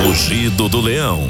Rugido 0.00 0.68
do 0.68 0.80
Leão. 0.80 1.28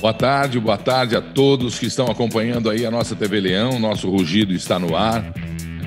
Boa 0.00 0.12
tarde, 0.12 0.58
boa 0.58 0.76
tarde 0.76 1.16
a 1.16 1.22
todos 1.22 1.78
que 1.78 1.86
estão 1.86 2.06
acompanhando 2.06 2.68
aí 2.68 2.84
a 2.84 2.90
nossa 2.90 3.14
TV 3.14 3.40
Leão. 3.40 3.78
Nosso 3.78 4.10
Rugido 4.10 4.52
está 4.52 4.78
no 4.78 4.96
ar 4.96 5.32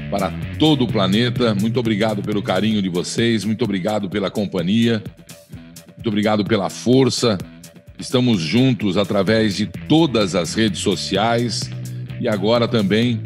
para 0.09 0.31
todo 0.57 0.85
o 0.85 0.87
planeta. 0.87 1.53
Muito 1.53 1.79
obrigado 1.79 2.23
pelo 2.23 2.41
carinho 2.41 2.81
de 2.81 2.89
vocês, 2.89 3.43
muito 3.43 3.63
obrigado 3.63 4.09
pela 4.09 4.31
companhia, 4.31 5.03
muito 5.95 6.07
obrigado 6.07 6.45
pela 6.45 6.69
força. 6.69 7.37
Estamos 7.99 8.41
juntos 8.41 8.97
através 8.97 9.55
de 9.55 9.65
todas 9.65 10.33
as 10.33 10.53
redes 10.53 10.79
sociais 10.79 11.69
e 12.19 12.27
agora 12.27 12.67
também 12.67 13.21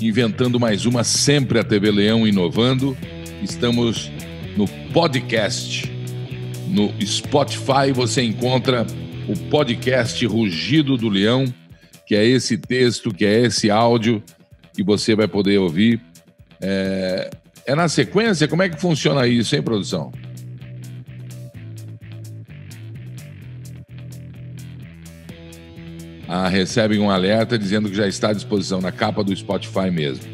inventando 0.00 0.58
mais 0.58 0.86
uma, 0.86 1.04
sempre 1.04 1.58
a 1.58 1.64
TV 1.64 1.90
Leão 1.90 2.26
inovando. 2.26 2.96
Estamos 3.42 4.10
no 4.56 4.66
podcast. 4.92 5.91
No 6.72 6.90
Spotify 7.06 7.92
você 7.94 8.22
encontra 8.22 8.86
o 9.28 9.36
podcast 9.50 10.24
Rugido 10.24 10.96
do 10.96 11.10
Leão, 11.10 11.44
que 12.06 12.14
é 12.14 12.24
esse 12.24 12.56
texto, 12.56 13.12
que 13.12 13.26
é 13.26 13.42
esse 13.42 13.70
áudio 13.70 14.22
que 14.72 14.82
você 14.82 15.14
vai 15.14 15.28
poder 15.28 15.58
ouvir. 15.58 16.00
É, 16.62 17.28
é 17.66 17.74
na 17.74 17.88
sequência? 17.88 18.48
Como 18.48 18.62
é 18.62 18.70
que 18.70 18.80
funciona 18.80 19.26
isso, 19.26 19.54
hein, 19.54 19.60
produção? 19.60 20.10
Ah, 26.26 26.48
recebem 26.48 26.98
um 26.98 27.10
alerta 27.10 27.58
dizendo 27.58 27.90
que 27.90 27.94
já 27.94 28.08
está 28.08 28.30
à 28.30 28.32
disposição 28.32 28.80
na 28.80 28.90
capa 28.90 29.22
do 29.22 29.36
Spotify 29.36 29.90
mesmo. 29.90 30.24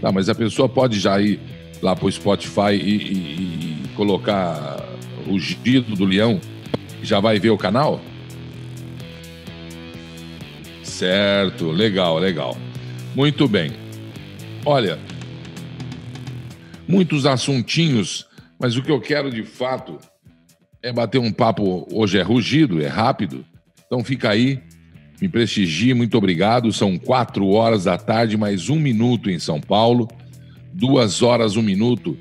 Tá, 0.00 0.12
mas 0.12 0.28
a 0.28 0.36
pessoa 0.36 0.68
pode 0.68 1.00
já 1.00 1.20
ir 1.20 1.40
lá 1.82 1.96
para 1.96 2.06
o 2.06 2.12
Spotify 2.12 2.74
e, 2.74 2.96
e, 2.96 3.84
e 3.84 3.88
colocar 3.96 4.79
Rugido 5.30 5.94
do 5.94 6.04
Leão, 6.04 6.40
já 7.04 7.20
vai 7.20 7.38
ver 7.38 7.50
o 7.50 7.56
canal? 7.56 8.00
Certo, 10.82 11.70
legal, 11.70 12.18
legal. 12.18 12.56
Muito 13.14 13.46
bem. 13.46 13.70
Olha, 14.66 14.98
muitos 16.86 17.26
assuntinhos, 17.26 18.26
mas 18.58 18.76
o 18.76 18.82
que 18.82 18.90
eu 18.90 19.00
quero 19.00 19.30
de 19.30 19.44
fato 19.44 19.98
é 20.82 20.92
bater 20.92 21.18
um 21.18 21.32
papo. 21.32 21.86
Hoje 21.92 22.18
é 22.18 22.22
rugido, 22.22 22.82
é 22.82 22.88
rápido, 22.88 23.44
então 23.86 24.02
fica 24.02 24.30
aí, 24.30 24.60
me 25.22 25.28
prestigie, 25.28 25.94
muito 25.94 26.18
obrigado. 26.18 26.72
São 26.72 26.98
quatro 26.98 27.48
horas 27.50 27.84
da 27.84 27.96
tarde, 27.96 28.36
mais 28.36 28.68
um 28.68 28.80
minuto 28.80 29.30
em 29.30 29.38
São 29.38 29.60
Paulo, 29.60 30.08
duas 30.74 31.22
horas, 31.22 31.56
um 31.56 31.62
minuto 31.62 32.18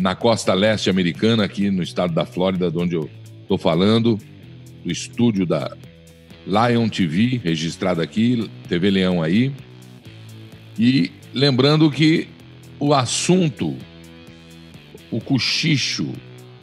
na 0.00 0.14
costa 0.14 0.54
leste 0.54 0.88
americana, 0.88 1.44
aqui 1.44 1.70
no 1.70 1.82
estado 1.82 2.14
da 2.14 2.24
Flórida, 2.24 2.70
de 2.70 2.78
onde 2.78 2.94
eu 2.94 3.08
estou 3.42 3.58
falando, 3.58 4.18
do 4.82 4.90
estúdio 4.90 5.44
da 5.44 5.76
Lion 6.46 6.88
TV, 6.88 7.38
registrado 7.44 8.00
aqui, 8.00 8.50
TV 8.66 8.90
Leão 8.90 9.22
aí. 9.22 9.52
E 10.78 11.12
lembrando 11.34 11.90
que 11.90 12.28
o 12.78 12.94
assunto, 12.94 13.76
o 15.10 15.20
cochicho, 15.20 16.10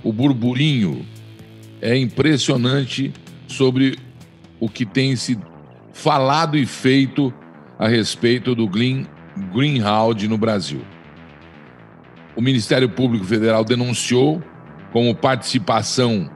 o 0.03 0.11
burburinho 0.11 1.05
é 1.79 1.95
impressionante 1.95 3.13
sobre 3.47 3.99
o 4.59 4.67
que 4.67 4.83
tem 4.83 5.15
se 5.15 5.37
falado 5.93 6.57
e 6.57 6.65
feito 6.65 7.31
a 7.77 7.87
respeito 7.87 8.55
do 8.55 8.67
Green, 8.67 9.05
Greenhouse 9.53 10.27
no 10.27 10.39
Brasil. 10.39 10.81
O 12.37 12.41
Ministério 12.41 12.87
Público 12.87 13.25
Federal 13.25 13.65
denunciou 13.65 14.43
como 14.93 15.15
participação 15.15 16.29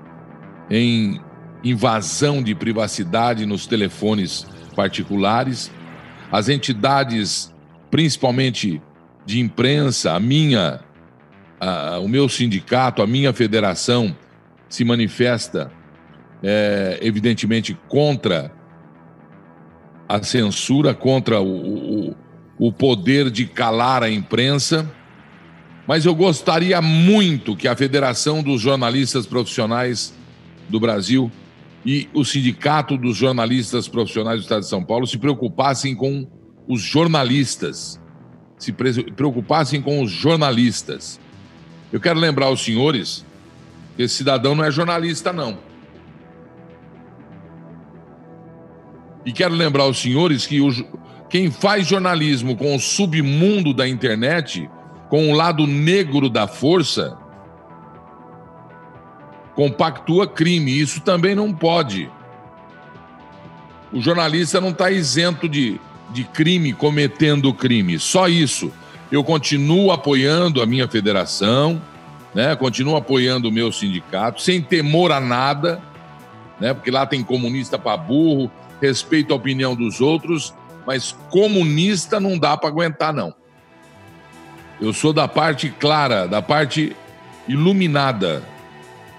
em 0.68 1.22
invasão 1.64 2.42
de 2.42 2.56
privacidade 2.56 3.46
nos 3.46 3.68
telefones 3.68 4.48
particulares. 4.76 5.72
As 6.32 6.50
entidades, 6.50 7.54
principalmente 7.92 8.82
de 9.28 9.40
imprensa, 9.40 10.14
a 10.14 10.20
minha, 10.20 10.80
a, 11.60 12.00
o 12.00 12.08
meu 12.08 12.28
sindicato, 12.28 13.04
a 13.04 13.08
minha 13.08 13.32
federação, 13.32 14.18
se 14.68 14.84
manifesta, 14.84 15.72
é, 16.42 16.98
evidentemente, 17.00 17.78
contra 17.88 18.52
a 20.10 20.24
censura, 20.24 20.96
contra 20.96 21.40
o, 21.40 22.10
o, 22.10 22.16
o 22.58 22.74
poder 22.74 23.30
de 23.30 23.46
calar 23.46 24.02
a 24.02 24.10
imprensa. 24.10 24.92
Mas 25.88 26.06
eu 26.06 26.14
gostaria 26.14 26.82
muito 26.82 27.56
que 27.56 27.68
a 27.68 27.76
Federação 27.76 28.44
dos 28.44 28.62
Jornalistas 28.62 29.26
Profissionais 29.26 30.14
do 30.70 30.80
Brasil 30.80 31.32
e 31.86 32.08
o 32.14 32.24
Sindicato 32.24 32.98
dos 32.98 33.18
Jornalistas 33.18 33.88
Profissionais 33.88 34.40
do 34.40 34.44
Estado 34.44 34.62
de 34.62 34.70
São 34.70 34.84
Paulo 34.84 35.08
se 35.08 35.18
preocupassem 35.18 35.96
com 35.96 36.28
os 36.68 36.82
jornalistas. 36.82 38.00
Se 38.58 38.72
preocupassem 38.72 39.82
com 39.82 40.04
os 40.04 40.12
jornalistas. 40.12 41.20
Eu 41.92 42.00
quero 42.00 42.20
lembrar 42.20 42.46
aos 42.46 42.64
senhores 42.64 43.26
que 43.96 44.04
esse 44.04 44.16
cidadão 44.16 44.56
não 44.56 44.64
é 44.64 44.72
jornalista, 44.72 45.34
não. 45.34 45.58
E 49.26 49.32
quero 49.32 49.54
lembrar 49.54 49.84
aos 49.84 50.00
senhores 50.00 50.46
que 50.46 50.62
o, 50.62 50.70
quem 51.30 51.52
faz 51.52 51.88
jornalismo 51.88 52.56
com 52.56 52.76
o 52.76 52.80
submundo 52.80 53.74
da 53.74 53.88
internet, 53.88 54.70
com 55.12 55.30
o 55.30 55.36
lado 55.36 55.68
negro 55.68 56.30
da 56.30 56.48
força, 56.48 57.18
compactua 59.54 60.26
crime. 60.26 60.72
Isso 60.72 61.02
também 61.02 61.36
não 61.36 61.52
pode. 61.52 62.10
O 63.92 64.00
jornalista 64.00 64.62
não 64.62 64.70
está 64.70 64.90
isento 64.90 65.50
de, 65.50 65.82
de 66.12 66.24
crime, 66.24 66.72
cometendo 66.72 67.54
crime. 67.54 68.00
Só 68.00 68.30
isso. 68.30 68.72
Eu 69.12 69.22
continuo 69.22 69.92
apoiando 69.92 70.62
a 70.62 70.66
minha 70.66 70.88
federação, 70.88 71.82
né? 72.34 72.56
continuo 72.56 72.96
apoiando 72.96 73.50
o 73.50 73.52
meu 73.52 73.70
sindicato, 73.70 74.42
sem 74.42 74.62
temor 74.62 75.12
a 75.12 75.20
nada, 75.20 75.82
né? 76.58 76.74
porque 76.74 76.90
lá 76.90 77.06
tem 77.06 77.22
comunista 77.22 77.78
para 77.78 77.98
burro, 77.98 78.50
respeito 78.82 79.34
a 79.34 79.36
opinião 79.36 79.76
dos 79.76 80.00
outros, 80.00 80.54
mas 80.88 81.12
comunista 81.30 82.18
não 82.18 82.40
dá 82.40 82.56
para 82.56 82.70
aguentar, 82.70 83.12
não. 83.12 83.41
Eu 84.82 84.92
sou 84.92 85.14
da 85.14 85.28
parte 85.28 85.70
clara, 85.70 86.28
da 86.28 86.42
parte 86.42 86.96
iluminada 87.48 88.44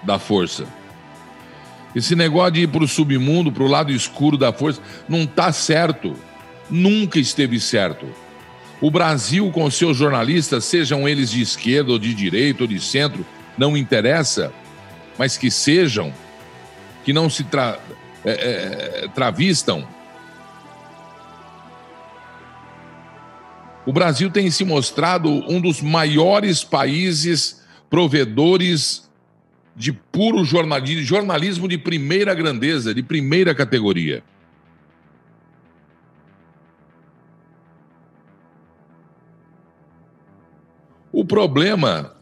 da 0.03 0.19
força. 0.19 0.67
Esse 1.95 2.15
negócio 2.15 2.51
de 2.51 2.61
ir 2.61 2.67
para 2.67 2.83
o 2.83 2.87
submundo, 2.87 3.51
para 3.51 3.63
o 3.63 3.67
lado 3.67 3.91
escuro 3.91 4.37
da 4.37 4.51
força, 4.51 4.81
não 5.07 5.23
está 5.23 5.53
certo. 5.53 6.15
Nunca 6.69 7.17
esteve 7.17 7.59
certo. 7.61 8.05
O 8.81 8.91
Brasil, 8.91 9.49
com 9.51 9.69
seus 9.71 9.95
jornalistas, 9.95 10.65
sejam 10.65 11.07
eles 11.07 11.31
de 11.31 11.41
esquerda 11.41 11.93
ou 11.93 11.99
de 11.99 12.13
direita 12.13 12.63
ou 12.63 12.67
de 12.67 12.79
centro, 12.81 13.25
não 13.57 13.77
interessa, 13.77 14.51
mas 15.17 15.37
que 15.37 15.49
sejam, 15.49 16.13
que 17.05 17.13
não 17.13 17.29
se 17.29 17.45
tra 17.45 17.79
é, 18.25 18.31
é, 18.31 19.07
travistam. 19.13 19.87
O 23.85 23.91
Brasil 23.91 24.29
tem 24.29 24.49
se 24.49 24.63
mostrado 24.63 25.29
um 25.29 25.59
dos 25.59 25.81
maiores 25.81 26.63
países 26.63 27.61
provedores 27.89 29.09
de 29.75 29.91
puro 29.91 30.45
jornalismo, 30.45 31.03
jornalismo 31.03 31.67
de 31.67 31.77
primeira 31.77 32.33
grandeza, 32.33 32.93
de 32.93 33.03
primeira 33.03 33.53
categoria. 33.53 34.23
O 41.11 41.25
problema 41.25 42.15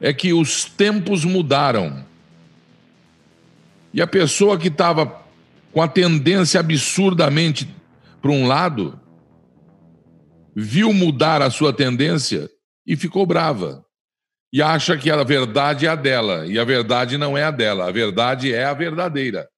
é 0.00 0.12
que 0.12 0.32
os 0.32 0.66
tempos 0.66 1.24
mudaram. 1.24 2.04
E 3.92 4.02
a 4.02 4.06
pessoa 4.06 4.58
que 4.58 4.68
estava 4.68 5.22
com 5.72 5.80
a 5.80 5.88
tendência 5.88 6.60
absurdamente 6.60 7.68
para 8.20 8.30
um 8.30 8.46
lado, 8.46 8.98
viu 10.54 10.92
mudar 10.92 11.42
a 11.42 11.50
sua 11.50 11.72
tendência 11.72 12.48
e 12.86 12.96
ficou 12.96 13.26
brava 13.26 13.84
e 14.54 14.62
acha 14.62 14.96
que 14.96 15.10
a 15.10 15.20
verdade 15.24 15.84
é 15.84 15.88
a 15.88 15.96
dela, 15.96 16.46
e 16.46 16.60
a 16.60 16.64
verdade 16.64 17.18
não 17.18 17.36
é 17.36 17.42
a 17.42 17.50
dela, 17.50 17.88
a 17.88 17.90
verdade 17.90 18.54
é 18.54 18.64
a 18.64 18.72
verdadeira. 18.72 19.48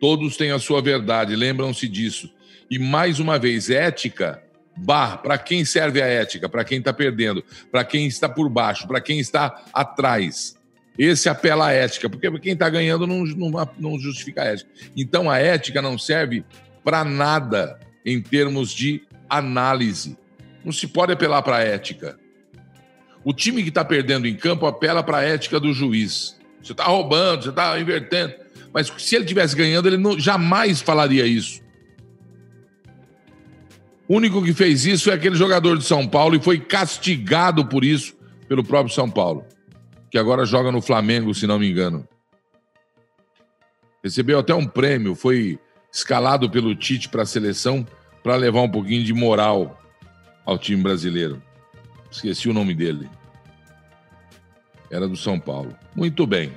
Todos 0.00 0.38
têm 0.38 0.50
a 0.50 0.58
sua 0.58 0.80
verdade, 0.80 1.36
lembram-se 1.36 1.86
disso. 1.86 2.32
E 2.70 2.78
mais 2.78 3.20
uma 3.20 3.38
vez, 3.38 3.68
ética, 3.68 4.42
bar, 4.74 5.18
para 5.18 5.36
quem 5.36 5.62
serve 5.62 6.00
a 6.00 6.06
ética? 6.06 6.48
Para 6.48 6.64
quem 6.64 6.78
está 6.78 6.90
perdendo, 6.90 7.44
para 7.70 7.84
quem 7.84 8.06
está 8.06 8.30
por 8.30 8.48
baixo, 8.48 8.88
para 8.88 9.00
quem 9.00 9.20
está 9.20 9.62
atrás. 9.74 10.56
Esse 10.98 11.28
apela 11.28 11.66
à 11.66 11.72
ética, 11.72 12.08
porque 12.08 12.30
quem 12.38 12.54
está 12.54 12.70
ganhando 12.70 13.06
não, 13.06 13.24
não, 13.24 13.70
não 13.78 13.98
justifica 13.98 14.42
a 14.42 14.46
ética. 14.46 14.70
Então 14.96 15.30
a 15.30 15.38
ética 15.38 15.82
não 15.82 15.98
serve 15.98 16.44
para 16.82 17.04
nada 17.04 17.78
em 18.06 18.22
termos 18.22 18.72
de 18.72 19.02
análise. 19.36 20.16
Não 20.64 20.72
se 20.72 20.86
pode 20.86 21.12
apelar 21.12 21.42
para 21.42 21.56
a 21.56 21.62
ética. 21.62 22.18
O 23.24 23.32
time 23.32 23.62
que 23.62 23.68
está 23.70 23.84
perdendo 23.84 24.26
em 24.26 24.34
campo 24.34 24.66
apela 24.66 25.02
para 25.02 25.18
a 25.18 25.22
ética 25.22 25.58
do 25.58 25.72
juiz. 25.72 26.38
você 26.62 26.72
está 26.72 26.84
roubando, 26.84 27.44
você 27.44 27.50
está 27.50 27.78
invertendo. 27.78 28.34
Mas 28.72 28.92
se 28.98 29.16
ele 29.16 29.24
tivesse 29.24 29.54
ganhando, 29.54 29.88
ele 29.88 29.96
não, 29.96 30.18
jamais 30.18 30.80
falaria 30.80 31.26
isso. 31.26 31.62
O 34.06 34.16
único 34.16 34.42
que 34.44 34.52
fez 34.52 34.84
isso 34.84 35.10
é 35.10 35.14
aquele 35.14 35.36
jogador 35.36 35.78
de 35.78 35.84
São 35.84 36.06
Paulo 36.06 36.36
e 36.36 36.42
foi 36.42 36.58
castigado 36.58 37.64
por 37.66 37.84
isso 37.84 38.14
pelo 38.46 38.62
próprio 38.62 38.94
São 38.94 39.10
Paulo, 39.10 39.46
que 40.10 40.18
agora 40.18 40.44
joga 40.44 40.70
no 40.70 40.82
Flamengo, 40.82 41.34
se 41.34 41.46
não 41.46 41.58
me 41.58 41.70
engano. 41.70 42.06
Recebeu 44.02 44.38
até 44.38 44.54
um 44.54 44.66
prêmio, 44.66 45.14
foi 45.14 45.58
escalado 45.90 46.50
pelo 46.50 46.74
Tite 46.74 47.08
para 47.08 47.22
a 47.22 47.26
seleção 47.26 47.86
para 48.24 48.36
levar 48.36 48.62
um 48.62 48.70
pouquinho 48.70 49.04
de 49.04 49.12
moral 49.12 49.78
ao 50.46 50.58
time 50.58 50.82
brasileiro. 50.82 51.42
Esqueci 52.10 52.48
o 52.48 52.54
nome 52.54 52.74
dele. 52.74 53.06
Era 54.90 55.06
do 55.06 55.14
São 55.14 55.38
Paulo. 55.38 55.76
Muito 55.94 56.26
bem. 56.26 56.56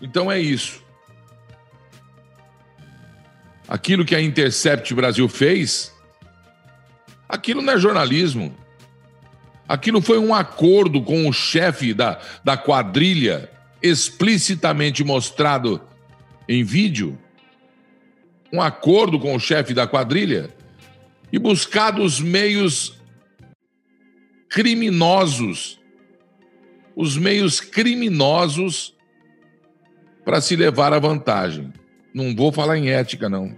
Então 0.00 0.30
é 0.30 0.38
isso. 0.38 0.80
Aquilo 3.66 4.04
que 4.04 4.14
a 4.14 4.20
Intercept 4.20 4.94
Brasil 4.94 5.28
fez, 5.28 5.92
aquilo 7.28 7.60
não 7.60 7.72
é 7.72 7.78
jornalismo. 7.78 8.54
Aquilo 9.68 10.00
foi 10.00 10.18
um 10.18 10.32
acordo 10.32 11.02
com 11.02 11.28
o 11.28 11.32
chefe 11.32 11.92
da, 11.92 12.20
da 12.44 12.56
quadrilha, 12.56 13.50
explicitamente 13.82 15.02
mostrado 15.02 15.80
em 16.48 16.62
vídeo. 16.62 17.18
Um 18.52 18.62
acordo 18.62 19.18
com 19.18 19.34
o 19.34 19.40
chefe 19.40 19.74
da 19.74 19.86
quadrilha 19.86 20.59
e 21.32 21.38
buscado 21.38 22.02
os 22.02 22.20
meios 22.20 22.98
criminosos, 24.48 25.80
os 26.96 27.16
meios 27.16 27.60
criminosos 27.60 28.94
para 30.24 30.40
se 30.40 30.56
levar 30.56 30.92
à 30.92 30.98
vantagem. 30.98 31.72
Não 32.12 32.34
vou 32.34 32.52
falar 32.52 32.76
em 32.76 32.90
ética, 32.90 33.28
não. 33.28 33.56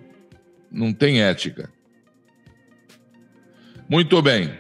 Não 0.71 0.93
tem 0.93 1.23
ética. 1.23 1.71
Muito 3.89 4.21
bem. 4.23 4.59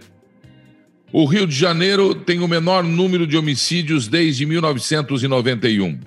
O 1.12 1.26
Rio 1.26 1.47
de 1.47 1.55
Janeiro 1.55 2.15
tem 2.15 2.41
o 2.41 2.49
menor 2.49 2.82
número 2.82 3.26
de 3.26 3.37
homicídios 3.37 4.08
desde 4.08 4.47
1991. 4.47 6.00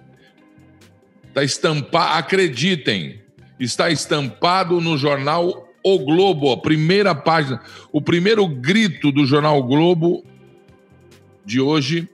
Está 1.28 1.44
estampado, 1.44 2.18
acreditem, 2.18 3.22
está 3.60 3.92
estampado 3.92 4.82
no 4.82 4.98
jornal 4.98 5.65
O 5.88 6.00
Globo, 6.00 6.52
a 6.52 6.58
primeira 6.58 7.14
página, 7.14 7.62
o 7.92 8.02
primeiro 8.02 8.48
grito 8.48 9.12
do 9.12 9.24
jornal 9.24 9.60
o 9.60 9.64
Globo 9.64 10.26
de 11.46 11.62
hoje 11.62 12.10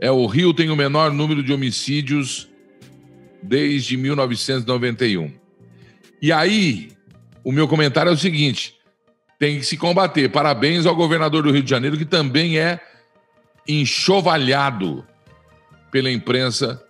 é 0.00 0.10
o 0.10 0.24
Rio 0.24 0.54
tem 0.54 0.70
o 0.70 0.76
menor 0.76 1.12
número 1.12 1.42
de 1.42 1.52
homicídios 1.52 2.48
desde 3.42 3.94
1991. 3.98 5.30
E 6.22 6.32
aí, 6.32 6.92
o 7.44 7.52
meu 7.52 7.68
comentário 7.68 8.08
é 8.08 8.14
o 8.14 8.16
seguinte: 8.16 8.74
tem 9.38 9.58
que 9.58 9.66
se 9.66 9.76
combater. 9.76 10.30
Parabéns 10.30 10.86
ao 10.86 10.96
governador 10.96 11.42
do 11.42 11.50
Rio 11.50 11.62
de 11.62 11.68
Janeiro, 11.68 11.98
que 11.98 12.06
também 12.06 12.58
é 12.58 12.80
enxovalhado 13.68 15.06
pela 15.90 16.10
imprensa 16.10 16.82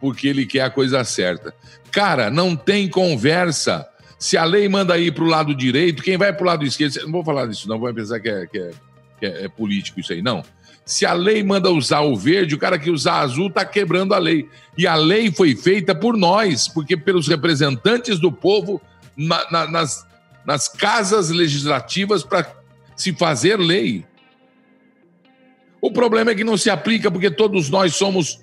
porque 0.00 0.26
ele 0.26 0.46
quer 0.46 0.62
a 0.62 0.70
coisa 0.70 1.04
certa. 1.04 1.54
Cara, 1.92 2.28
não 2.28 2.56
tem 2.56 2.88
conversa. 2.88 3.88
Se 4.18 4.36
a 4.36 4.44
lei 4.44 4.68
manda 4.68 4.98
ir 4.98 5.12
para 5.12 5.24
o 5.24 5.28
lado 5.28 5.54
direito, 5.54 6.02
quem 6.02 6.16
vai 6.16 6.32
para 6.32 6.42
o 6.42 6.46
lado 6.46 6.64
esquerdo. 6.64 6.94
Não 7.02 7.12
vou 7.12 7.24
falar 7.24 7.46
disso, 7.46 7.68
não, 7.68 7.78
vou 7.78 7.92
pensar 7.92 8.18
que 8.18 8.28
é, 8.28 8.46
que, 8.46 8.58
é, 8.58 8.70
que 9.20 9.26
é, 9.26 9.44
é 9.44 9.48
político 9.48 10.00
isso 10.00 10.12
aí, 10.12 10.22
não. 10.22 10.42
Se 10.84 11.04
a 11.04 11.12
lei 11.12 11.42
manda 11.42 11.70
usar 11.70 12.00
o 12.00 12.14
verde, 12.14 12.54
o 12.54 12.58
cara 12.58 12.78
que 12.78 12.90
usar 12.90 13.20
azul 13.20 13.48
está 13.48 13.64
quebrando 13.64 14.14
a 14.14 14.18
lei. 14.18 14.48
E 14.78 14.86
a 14.86 14.94
lei 14.94 15.32
foi 15.32 15.56
feita 15.56 15.94
por 15.94 16.16
nós, 16.16 16.68
porque 16.68 16.96
pelos 16.96 17.26
representantes 17.26 18.20
do 18.20 18.30
povo 18.30 18.80
na, 19.16 19.50
na, 19.50 19.66
nas, 19.66 20.06
nas 20.46 20.68
casas 20.68 21.30
legislativas 21.30 22.22
para 22.22 22.54
se 22.94 23.12
fazer 23.12 23.58
lei. 23.58 24.06
O 25.80 25.90
problema 25.90 26.30
é 26.30 26.34
que 26.36 26.44
não 26.44 26.56
se 26.56 26.70
aplica 26.70 27.10
porque 27.10 27.30
todos 27.30 27.68
nós 27.68 27.94
somos 27.96 28.40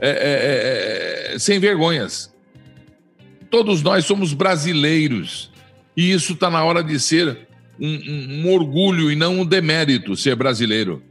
é, 0.00 0.10
é, 0.10 1.30
é, 1.30 1.34
é 1.34 1.38
sem 1.38 1.60
vergonhas. 1.60 2.33
Todos 3.50 3.82
nós 3.82 4.04
somos 4.04 4.32
brasileiros. 4.32 5.50
E 5.96 6.10
isso 6.12 6.32
está 6.32 6.50
na 6.50 6.64
hora 6.64 6.82
de 6.82 6.98
ser 6.98 7.46
um, 7.78 7.88
um, 7.88 8.42
um 8.46 8.52
orgulho 8.52 9.10
e 9.10 9.16
não 9.16 9.40
um 9.40 9.46
demérito 9.46 10.16
ser 10.16 10.34
brasileiro. 10.34 11.02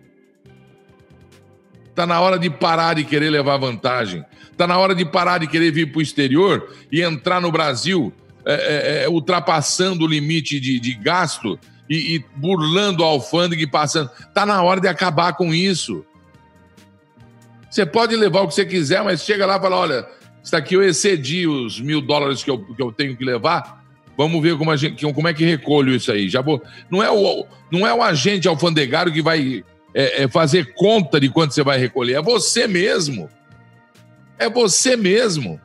Está 1.89 2.07
na 2.07 2.19
hora 2.19 2.39
de 2.39 2.49
parar 2.49 2.95
de 2.95 3.03
querer 3.03 3.29
levar 3.29 3.57
vantagem. 3.57 4.25
Está 4.51 4.65
na 4.65 4.77
hora 4.77 4.95
de 4.95 5.05
parar 5.05 5.37
de 5.37 5.47
querer 5.47 5.71
vir 5.71 5.91
para 5.91 5.99
o 5.99 6.01
exterior 6.01 6.75
e 6.91 7.01
entrar 7.01 7.39
no 7.39 7.51
Brasil 7.51 8.13
é, 8.45 8.53
é, 8.53 9.03
é, 9.03 9.09
ultrapassando 9.09 10.03
o 10.03 10.07
limite 10.07 10.59
de, 10.59 10.79
de 10.79 10.93
gasto 10.95 11.57
e, 11.89 12.15
e, 12.15 12.25
burlando 12.35 13.03
a 13.03 13.07
alfândega 13.07 13.61
e 13.61 13.67
passando. 13.67 14.09
Está 14.19 14.45
na 14.45 14.61
hora 14.61 14.81
de 14.81 14.87
acabar 14.87 15.33
com 15.33 15.53
isso. 15.53 16.05
Você 17.69 17.85
pode 17.85 18.15
levar 18.15 18.41
o 18.41 18.47
que 18.47 18.55
você 18.55 18.65
quiser, 18.65 19.03
mas 19.03 19.23
chega 19.23 19.45
lá 19.45 19.57
e 19.57 19.61
fala: 19.61 19.77
olha, 19.77 20.07
isso 20.43 20.55
aqui 20.55 20.75
eu 20.75 20.83
excedi 20.83 21.47
os 21.47 21.79
mil 21.79 22.01
dólares 22.01 22.43
que 22.43 22.51
eu, 22.51 22.59
que 22.59 22.81
eu 22.81 22.91
tenho 22.91 23.15
que 23.15 23.23
levar. 23.23 23.81
Vamos 24.17 24.41
ver 24.43 24.57
como, 24.57 24.75
gente, 24.75 25.11
como 25.13 25.27
é 25.27 25.33
que 25.33 25.45
recolho 25.45 25.95
isso 25.95 26.11
aí. 26.11 26.29
Já 26.29 26.41
vou... 26.41 26.61
não, 26.91 27.01
é 27.01 27.09
o, 27.09 27.47
não 27.71 27.87
é 27.87 27.93
o 27.93 28.03
agente 28.03 28.47
alfandegário 28.47 29.11
que 29.11 29.21
vai 29.21 29.63
é, 29.93 30.23
é 30.23 30.27
fazer 30.27 30.73
conta 30.73 31.19
de 31.19 31.29
quanto 31.29 31.53
você 31.53 31.63
vai 31.63 31.77
recolher. 31.77 32.15
É 32.15 32.21
você 32.21 32.67
mesmo. 32.67 33.29
É 34.37 34.49
você 34.49 34.95
mesmo. 34.95 35.59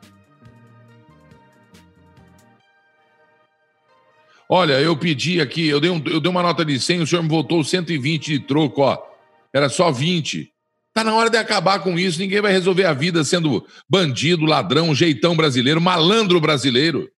Olha, 4.47 4.81
eu 4.81 4.97
pedi 4.97 5.39
aqui, 5.39 5.67
eu 5.67 5.79
dei, 5.79 5.91
um, 5.91 6.01
eu 6.07 6.19
dei 6.19 6.31
uma 6.31 6.41
nota 6.41 6.65
de 6.65 6.79
100, 6.79 7.01
o 7.01 7.07
senhor 7.07 7.21
me 7.21 7.29
voltou 7.29 7.63
120 7.63 8.25
de 8.25 8.39
troco, 8.39 8.81
ó. 8.81 8.97
Era 9.53 9.69
só 9.69 9.91
20. 9.91 10.51
Tá 10.99 11.03
na 11.05 11.15
hora 11.15 11.29
de 11.29 11.37
acabar 11.37 11.79
com 11.79 11.97
isso. 11.97 12.19
Ninguém 12.19 12.41
vai 12.41 12.51
resolver 12.51 12.83
a 12.83 12.91
vida 12.91 13.23
sendo 13.23 13.65
bandido, 13.89 14.43
ladrão, 14.43 14.93
jeitão 14.93 15.33
brasileiro, 15.33 15.79
malandro 15.79 16.41
brasileiro. 16.41 17.09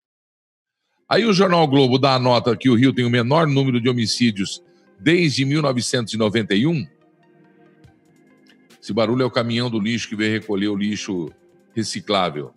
Aí 1.08 1.24
o 1.24 1.32
Jornal 1.32 1.66
Globo 1.66 1.98
dá 1.98 2.12
a 2.12 2.18
nota 2.18 2.54
que 2.54 2.68
o 2.68 2.74
Rio 2.74 2.92
tem 2.92 3.06
o 3.06 3.10
menor 3.10 3.46
número 3.46 3.80
de 3.80 3.88
homicídios 3.88 4.62
desde 4.98 5.46
1991. 5.46 6.86
Esse 8.82 8.92
barulho 8.92 9.22
é 9.22 9.24
o 9.24 9.30
caminhão 9.30 9.70
do 9.70 9.80
lixo 9.80 10.10
que 10.10 10.16
veio 10.16 10.38
recolher 10.38 10.68
o 10.68 10.76
lixo 10.76 11.32
reciclável. 11.74 12.52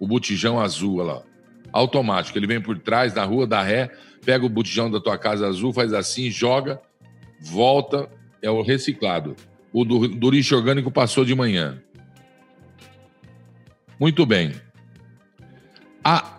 O 0.00 0.08
botijão 0.08 0.58
azul, 0.58 0.96
olha 0.96 1.12
lá. 1.12 1.22
Automático. 1.72 2.36
Ele 2.36 2.48
vem 2.48 2.60
por 2.60 2.76
trás 2.80 3.12
da 3.12 3.22
rua, 3.22 3.46
dá 3.46 3.62
ré, 3.62 3.92
pega 4.24 4.44
o 4.44 4.48
botijão 4.48 4.90
da 4.90 4.98
tua 4.98 5.16
casa 5.16 5.46
azul, 5.46 5.72
faz 5.72 5.92
assim, 5.92 6.32
joga, 6.32 6.82
volta, 7.40 8.10
é 8.42 8.50
o 8.50 8.60
reciclado. 8.60 9.36
O 9.74 9.84
do, 9.84 10.06
do 10.06 10.30
lixo 10.30 10.54
orgânico 10.54 10.88
passou 10.88 11.24
de 11.24 11.34
manhã. 11.34 11.82
Muito 13.98 14.24
bem. 14.24 14.52
A, 16.04 16.38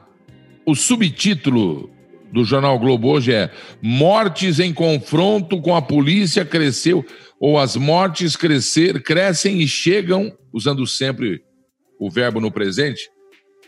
o 0.65 0.73
subtítulo 0.73 1.89
do 2.31 2.45
Jornal 2.45 2.79
Globo 2.79 3.09
hoje 3.09 3.33
é 3.33 3.51
Mortes 3.81 4.61
em 4.61 4.73
confronto 4.73 5.61
com 5.61 5.75
a 5.75 5.81
polícia 5.81 6.45
cresceu, 6.45 7.05
ou 7.37 7.59
as 7.59 7.75
mortes 7.75 8.37
crescer, 8.37 9.03
crescem 9.03 9.61
e 9.61 9.67
chegam, 9.67 10.31
usando 10.53 10.87
sempre 10.87 11.43
o 11.99 12.09
verbo 12.09 12.39
no 12.39 12.49
presente, 12.49 13.09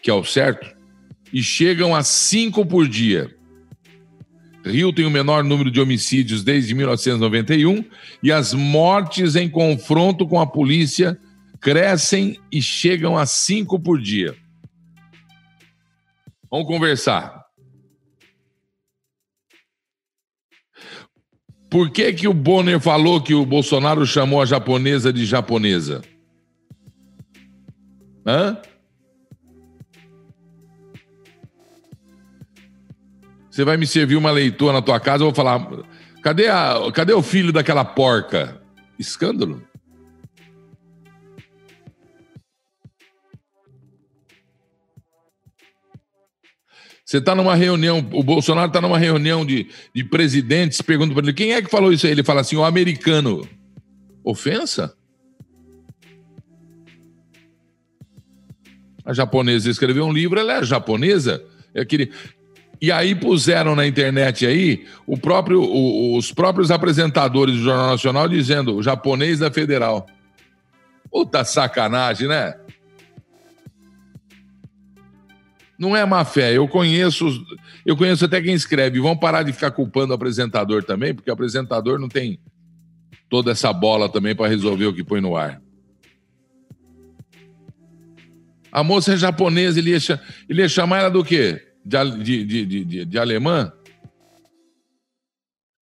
que 0.02 0.10
é 0.10 0.14
o 0.14 0.24
certo, 0.24 0.66
e 1.34 1.44
chegam 1.44 1.94
a 1.94 2.04
cinco 2.04 2.66
por 2.66 2.88
dia. 2.88 3.37
Rio 4.68 4.94
tem 4.94 5.06
o 5.06 5.12
menor 5.12 5.44
número 5.44 5.72
de 5.72 5.82
homicídios 5.82 6.44
desde 6.44 6.76
1991 6.76 7.84
e 8.22 8.32
as 8.32 8.54
mortes 8.54 9.36
em 9.36 9.50
confronto 9.50 10.28
com 10.28 10.40
a 10.40 10.46
polícia 10.46 11.20
crescem 11.60 12.40
e 12.52 12.62
chegam 12.62 13.18
a 13.18 13.26
cinco 13.26 13.80
por 13.80 14.00
dia. 14.00 14.36
Vamos 16.50 16.68
conversar. 16.68 17.46
Por 21.70 21.90
que, 21.92 22.14
que 22.14 22.28
o 22.28 22.34
Bonner 22.34 22.80
falou 22.80 23.22
que 23.22 23.34
o 23.34 23.46
Bolsonaro 23.46 24.06
chamou 24.06 24.42
a 24.42 24.46
japonesa 24.46 25.12
de 25.12 25.26
japonesa? 25.26 26.02
Hã? 28.26 28.62
Você 33.58 33.66
vai 33.66 33.76
me 33.76 33.88
servir 33.88 34.16
uma 34.16 34.30
leitura 34.30 34.72
na 34.72 34.84
tua 34.84 35.00
casa, 35.00 35.24
eu 35.24 35.32
vou 35.32 35.34
falar: 35.34 35.68
cadê, 36.22 36.48
a, 36.48 36.76
cadê 36.94 37.12
o 37.12 37.24
filho 37.24 37.52
daquela 37.52 37.84
porca? 37.84 38.62
Escândalo. 39.00 39.64
Você 47.04 47.18
está 47.18 47.34
numa 47.34 47.56
reunião, 47.56 47.98
o 48.14 48.22
Bolsonaro 48.22 48.68
está 48.68 48.80
numa 48.80 49.00
reunião 49.00 49.44
de, 49.44 49.72
de 49.92 50.04
presidentes, 50.04 50.80
pergunta 50.84 51.16
para 51.16 51.24
ele: 51.24 51.34
quem 51.34 51.54
é 51.54 51.60
que 51.60 51.72
falou 51.72 51.92
isso 51.92 52.06
aí? 52.06 52.12
Ele 52.12 52.24
fala 52.24 52.42
assim: 52.42 52.58
o 52.58 52.64
americano. 52.64 53.50
Ofensa? 54.24 54.96
A 59.04 59.14
japonesa 59.14 59.68
escreveu 59.68 60.06
um 60.06 60.14
livro, 60.14 60.40
ela 60.40 60.60
é 60.60 60.64
japonesa. 60.64 61.44
É 61.74 61.82
aquele... 61.82 62.12
E 62.80 62.92
aí 62.92 63.16
puseram 63.16 63.76
na 63.76 63.88
internet 63.88 64.46
aí 64.46 64.86
o 65.06 65.18
próprio, 65.18 65.62
o, 65.62 66.18
os 66.18 66.32
próprios 66.32 66.70
apresentadores 66.70 67.56
do 67.56 67.62
Jornal 67.62 67.92
Nacional 67.92 68.28
dizendo 68.30 68.76
o 68.76 68.84
japonês 68.84 69.40
da 69.40 69.52
Federal. 69.52 70.06
Puta 71.10 71.44
sacanagem, 71.44 72.28
né? 72.28 72.54
Não 75.78 75.96
é 75.96 76.06
má 76.06 76.26
fé. 76.26 76.54
Eu 76.54 76.68
conheço, 76.68 77.26
eu 77.86 77.96
conheço 77.96 78.26
até 78.26 78.42
quem 78.42 78.54
escreve. 78.54 79.00
Vão 79.00 79.18
parar 79.18 79.44
de 79.44 79.54
ficar 79.54 79.72
culpando 79.72 80.12
o 80.12 80.16
apresentador 80.16 80.84
também, 80.84 81.14
porque 81.14 81.30
o 81.30 81.34
apresentador 81.34 82.00
não 82.00 82.10
tem 82.10 82.40
toda 83.30 83.52
essa 83.52 83.72
bola 83.72 84.10
também 84.10 84.36
para 84.36 84.48
resolver 84.48 84.86
o 84.86 84.94
que 84.94 85.04
põe 85.04 85.22
no 85.22 85.36
ar. 85.36 85.62
A 88.72 88.84
moça 88.84 89.14
é 89.14 89.18
japonesa, 89.18 89.80
ele 89.80 89.92
ia, 89.92 90.22
ele 90.50 90.62
ia 90.62 90.70
chamar 90.70 91.00
ela 91.00 91.10
do 91.10 91.24
quê? 91.24 91.67
De, 91.88 92.44
de, 92.44 92.66
de, 92.66 93.06
de, 93.06 93.18
alemã? 93.18 93.72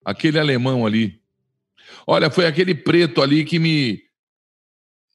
Aquele 0.04 0.38
alemão 0.38 0.86
ali. 0.86 1.20
Olha, 2.06 2.30
foi 2.30 2.46
aquele 2.46 2.76
preto 2.76 3.24
ali 3.24 3.44
que 3.44 3.58
me. 3.58 4.04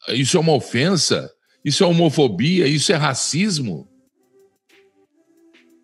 Isso 0.08 0.36
é 0.36 0.40
uma 0.40 0.54
ofensa? 0.54 1.32
Isso 1.64 1.84
é 1.84 1.86
homofobia? 1.86 2.66
Isso 2.66 2.90
é 2.92 2.96
racismo? 2.96 3.88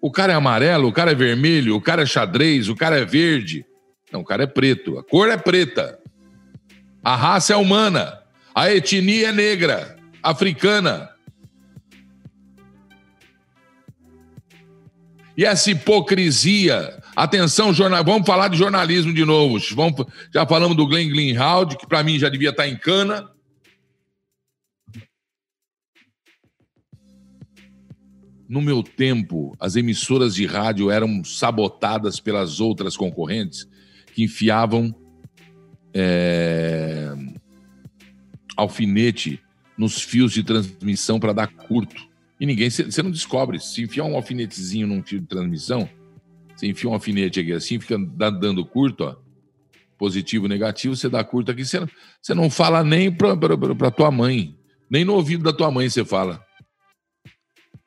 O 0.01 0.11
cara 0.11 0.33
é 0.33 0.37
amarelo, 0.37 0.89
o 0.89 0.93
cara 0.93 1.13
é 1.13 1.15
vermelho, 1.15 1.77
o 1.77 1.81
cara 1.81 2.03
é 2.03 2.07
xadrez, 2.07 2.69
o 2.69 2.75
cara 2.75 2.99
é 2.99 3.05
verde. 3.05 3.65
Não, 4.13 4.21
o 4.21 4.25
cara 4.25 4.43
é 4.43 4.47
preto. 4.47 4.99
A 4.99 5.05
cor 5.05 5.31
é 5.31 5.37
preta. 5.37 6.01
A 7.03 7.15
raça 7.15 7.53
é 7.53 7.57
humana. 7.57 8.21
A 8.53 8.73
etnia 8.73 9.29
é 9.29 9.33
negra, 9.33 9.97
africana. 10.23 11.16
E 15.37 15.45
essa 15.45 15.71
hipocrisia. 15.71 17.03
Atenção, 17.15 17.73
jornal... 17.73 18.03
vamos 18.03 18.27
falar 18.27 18.49
de 18.49 18.57
jornalismo 18.57 19.13
de 19.13 19.25
novo. 19.25 19.59
Vamos... 19.75 20.07
Já 20.33 20.47
falamos 20.47 20.77
do 20.77 20.87
Glenn 20.87 21.09
Greenhalgh, 21.09 21.77
que 21.77 21.87
para 21.87 22.03
mim 22.03 22.19
já 22.19 22.29
devia 22.29 22.51
estar 22.51 22.67
em 22.67 22.77
cana. 22.77 23.31
No 28.49 28.63
meu 28.63 28.83
tempo, 28.83 29.57
as 29.59 29.75
emissoras 29.75 30.35
de 30.35 30.47
rádio 30.47 30.91
eram 30.91 31.25
sabotadas 31.25 32.21
pelas 32.21 32.61
outras 32.61 32.97
concorrentes 32.97 33.69
que 34.15 34.23
enfiavam 34.23 34.95
é, 35.93 37.13
alfinete 38.57 39.41
nos 39.77 40.01
fios 40.01 40.33
de 40.33 40.45
transmissão 40.45 41.19
para 41.19 41.33
dar 41.33 41.49
curto. 41.49 42.07
E 42.39 42.47
ninguém, 42.47 42.69
você 42.69 43.03
não 43.03 43.11
descobre. 43.11 43.59
Se 43.59 43.83
enfiar 43.83 44.05
um 44.05 44.17
alfinetezinho 44.17 44.87
num 44.87 45.03
fio 45.03 45.21
de 45.21 45.27
transmissão, 45.27 45.89
você 46.55 46.67
enfia 46.67 46.91
um 46.91 46.95
alfinete 46.95 47.41
aqui 47.41 47.53
assim, 47.53 47.79
fica 47.79 47.99
dando 47.99 48.65
curto, 48.65 49.05
ó, 49.05 49.17
positivo, 49.99 50.49
negativo, 50.49 50.95
você 50.95 51.09
dá 51.09 51.23
curto 51.25 51.51
aqui, 51.51 51.65
você, 51.65 51.87
você 52.21 52.35
não 52.35 52.51
fala 52.51 52.85
nem 52.85 53.11
para 53.11 53.91
tua 53.91 54.11
mãe, 54.11 54.57
nem 54.91 55.05
no 55.05 55.15
ouvido 55.15 55.43
da 55.43 55.53
tua 55.53 55.71
mãe 55.71 55.89
você 55.89 56.05
fala 56.05 56.47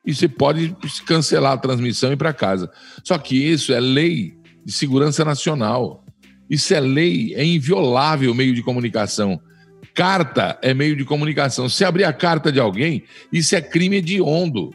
e 0.04 0.14
você 0.14 0.28
pode 0.28 0.76
cancelar 1.06 1.52
a 1.52 1.58
transmissão 1.58 2.10
e 2.10 2.14
ir 2.14 2.16
para 2.16 2.32
casa. 2.32 2.70
Só 3.04 3.18
que 3.18 3.36
isso 3.36 3.72
é 3.72 3.80
lei 3.80 4.34
de 4.64 4.72
segurança 4.72 5.24
nacional. 5.24 6.04
Isso 6.48 6.74
é 6.74 6.80
lei, 6.80 7.34
é 7.34 7.44
inviolável 7.44 8.34
meio 8.34 8.54
de 8.54 8.62
comunicação. 8.62 9.40
Carta 9.94 10.58
é 10.62 10.72
meio 10.72 10.96
de 10.96 11.04
comunicação. 11.04 11.68
Se 11.68 11.84
abrir 11.84 12.04
a 12.04 12.12
carta 12.12 12.50
de 12.50 12.60
alguém, 12.60 13.04
isso 13.32 13.54
é 13.54 13.60
crime 13.60 13.96
hediondo. 13.96 14.74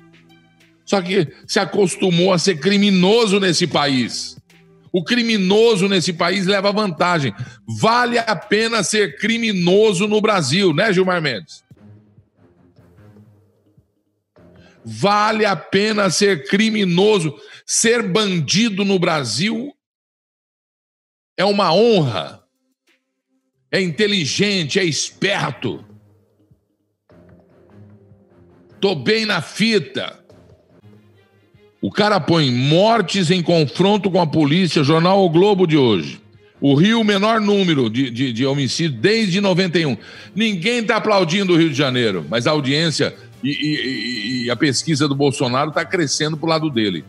Só 0.85 1.01
que 1.01 1.27
se 1.47 1.59
acostumou 1.59 2.31
a 2.31 2.37
ser 2.37 2.59
criminoso 2.59 3.39
nesse 3.39 3.65
país. 3.65 4.37
O 4.91 5.03
criminoso 5.03 5.89
nesse 5.89 6.13
país 6.13 6.45
leva 6.45 6.71
vantagem. 6.71 7.33
Vale 7.67 8.17
a 8.17 8.35
pena 8.35 8.83
ser 8.83 9.17
criminoso 9.17 10.07
no 10.07 10.21
Brasil, 10.21 10.73
né, 10.73 10.93
Gilmar 10.93 11.21
Mendes? 11.21 11.65
Vale 14.85 15.45
a 15.45 15.55
pena 15.55 16.09
ser 16.11 16.47
criminoso. 16.47 17.35
Ser 17.65 18.03
bandido 18.03 18.85
no 18.85 18.99
Brasil 18.99 19.75
é 21.35 21.43
uma 21.43 21.73
honra. 21.73 22.44
É 23.75 23.81
inteligente, 23.81 24.79
é 24.79 24.85
esperto. 24.85 25.83
Tô 28.79 28.95
bem 28.95 29.25
na 29.25 29.41
fita. 29.41 30.17
O 31.81 31.91
cara 31.91 32.21
põe 32.21 32.49
mortes 32.49 33.29
em 33.29 33.43
confronto 33.43 34.09
com 34.09 34.21
a 34.21 34.25
polícia, 34.25 34.81
jornal 34.81 35.25
O 35.25 35.29
Globo 35.29 35.67
de 35.67 35.75
hoje. 35.75 36.21
O 36.61 36.73
Rio, 36.73 37.03
menor 37.03 37.41
número 37.41 37.89
de, 37.89 38.09
de, 38.09 38.31
de 38.31 38.45
homicídios 38.45 39.01
desde 39.01 39.41
91. 39.41 39.97
Ninguém 40.33 40.79
está 40.79 40.95
aplaudindo 40.95 41.51
o 41.51 41.57
Rio 41.57 41.69
de 41.69 41.75
Janeiro, 41.75 42.25
mas 42.29 42.47
a 42.47 42.51
audiência 42.51 43.13
e, 43.43 43.49
e, 43.49 44.45
e 44.45 44.49
a 44.49 44.55
pesquisa 44.55 45.05
do 45.05 45.15
Bolsonaro 45.15 45.67
está 45.71 45.83
crescendo 45.83 46.37
para 46.37 46.45
o 46.45 46.49
lado 46.49 46.69
dele. 46.69 47.03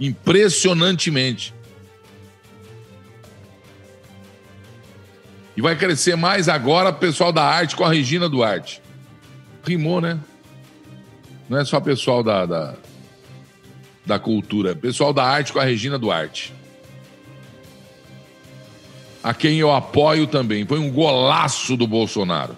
Impressionantemente. 0.00 1.52
E 5.56 5.62
vai 5.62 5.74
crescer 5.74 6.16
mais 6.16 6.48
agora 6.48 6.90
o 6.90 6.94
pessoal 6.94 7.32
da 7.32 7.42
arte 7.42 7.74
com 7.74 7.84
a 7.84 7.90
Regina 7.90 8.28
Duarte. 8.28 8.82
Rimou, 9.64 10.00
né? 10.00 10.18
Não 11.48 11.58
é 11.58 11.64
só 11.64 11.80
pessoal 11.80 12.22
da, 12.22 12.44
da, 12.44 12.74
da 14.04 14.18
cultura, 14.18 14.76
pessoal 14.76 15.12
da 15.12 15.24
arte 15.24 15.52
com 15.52 15.58
a 15.58 15.64
Regina 15.64 15.98
Duarte. 15.98 16.52
A 19.24 19.32
quem 19.32 19.58
eu 19.58 19.72
apoio 19.72 20.26
também. 20.26 20.66
Foi 20.66 20.78
um 20.78 20.90
golaço 20.90 21.76
do 21.76 21.86
Bolsonaro. 21.86 22.54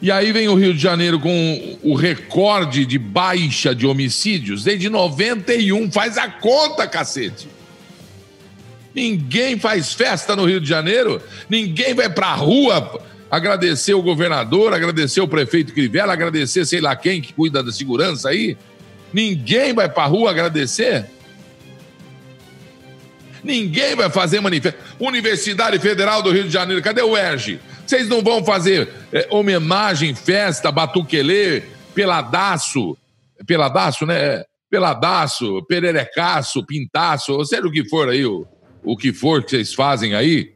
E 0.00 0.10
aí 0.10 0.32
vem 0.32 0.48
o 0.48 0.56
Rio 0.56 0.74
de 0.74 0.80
Janeiro 0.80 1.20
com 1.20 1.78
o 1.82 1.94
recorde 1.94 2.84
de 2.84 2.98
baixa 2.98 3.72
de 3.72 3.86
homicídios 3.86 4.64
desde 4.64 4.88
91. 4.88 5.92
Faz 5.92 6.18
a 6.18 6.28
conta, 6.28 6.88
cacete. 6.88 7.46
Ninguém 8.94 9.58
faz 9.58 9.94
festa 9.94 10.36
no 10.36 10.44
Rio 10.44 10.60
de 10.60 10.68
Janeiro, 10.68 11.20
ninguém 11.48 11.94
vai 11.94 12.10
pra 12.10 12.34
rua 12.34 13.00
agradecer 13.30 13.94
o 13.94 14.02
governador, 14.02 14.74
agradecer 14.74 15.22
o 15.22 15.28
prefeito 15.28 15.72
Crivella, 15.72 16.12
agradecer 16.12 16.66
sei 16.66 16.82
lá 16.82 16.94
quem 16.94 17.22
que 17.22 17.32
cuida 17.32 17.62
da 17.62 17.72
segurança 17.72 18.28
aí. 18.28 18.58
Ninguém 19.10 19.72
vai 19.72 19.88
pra 19.88 20.04
rua 20.04 20.30
agradecer. 20.30 21.06
Ninguém 23.42 23.96
vai 23.96 24.10
fazer 24.10 24.40
manifesto. 24.40 24.78
Universidade 25.00 25.78
Federal 25.78 26.22
do 26.22 26.30
Rio 26.30 26.44
de 26.44 26.50
Janeiro, 26.50 26.82
cadê 26.82 27.02
o 27.02 27.16
ERG? 27.16 27.58
Vocês 27.86 28.08
não 28.08 28.22
vão 28.22 28.44
fazer 28.44 28.88
é, 29.12 29.26
homenagem, 29.30 30.14
festa, 30.14 30.70
batuquelê, 30.70 31.62
peladaço, 31.94 32.96
peladaço, 33.46 34.06
né? 34.06 34.44
Peladaço, 34.70 35.62
pererecaço, 35.66 36.64
pintaço, 36.64 37.32
ou 37.32 37.44
seja 37.44 37.66
o 37.66 37.72
que 37.72 37.86
for 37.88 38.08
aí, 38.08 38.24
o, 38.24 38.46
o 38.82 38.96
que 38.96 39.12
for 39.12 39.42
que 39.42 39.50
vocês 39.50 39.74
fazem 39.74 40.14
aí. 40.14 40.52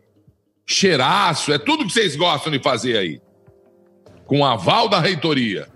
Cheiraço, 0.67 1.53
é 1.53 1.59
tudo 1.59 1.87
que 1.87 1.93
vocês 1.93 2.17
gostam 2.17 2.51
de 2.51 2.59
fazer 2.59 2.97
aí. 2.97 3.21
Com 4.25 4.45
aval 4.45 4.89
da 4.89 5.01
reitoria. 5.01 5.69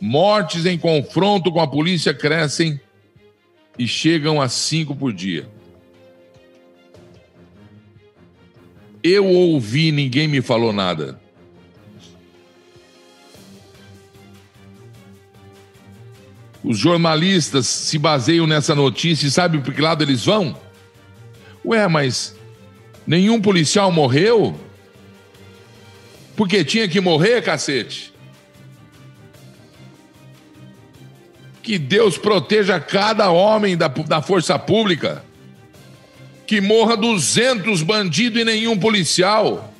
Mortes 0.00 0.66
em 0.66 0.76
confronto 0.76 1.52
com 1.52 1.60
a 1.60 1.66
polícia 1.66 2.12
crescem 2.12 2.80
e 3.78 3.86
chegam 3.86 4.40
a 4.40 4.48
cinco 4.48 4.94
por 4.94 5.12
dia. 5.12 5.48
Eu 9.02 9.26
ouvi, 9.26 9.92
ninguém 9.92 10.26
me 10.26 10.40
falou 10.40 10.72
nada. 10.72 11.20
Os 16.64 16.78
jornalistas 16.78 17.66
se 17.66 17.98
baseiam 17.98 18.46
nessa 18.46 18.74
notícia 18.74 19.26
e 19.26 19.30
sabe 19.30 19.58
por 19.58 19.74
que 19.74 19.82
lado 19.82 20.02
eles 20.02 20.24
vão? 20.24 20.58
Ué, 21.62 21.86
mas 21.86 22.34
nenhum 23.06 23.38
policial 23.38 23.92
morreu? 23.92 24.58
Porque 26.34 26.64
tinha 26.64 26.88
que 26.88 27.02
morrer, 27.02 27.42
cacete. 27.42 28.14
Que 31.62 31.78
Deus 31.78 32.16
proteja 32.16 32.80
cada 32.80 33.30
homem 33.30 33.76
da, 33.76 33.88
da 33.88 34.22
força 34.22 34.58
pública 34.58 35.22
que 36.46 36.60
morra 36.60 36.96
200 36.96 37.82
bandidos 37.82 38.40
e 38.40 38.44
nenhum 38.44 38.78
policial. 38.78 39.72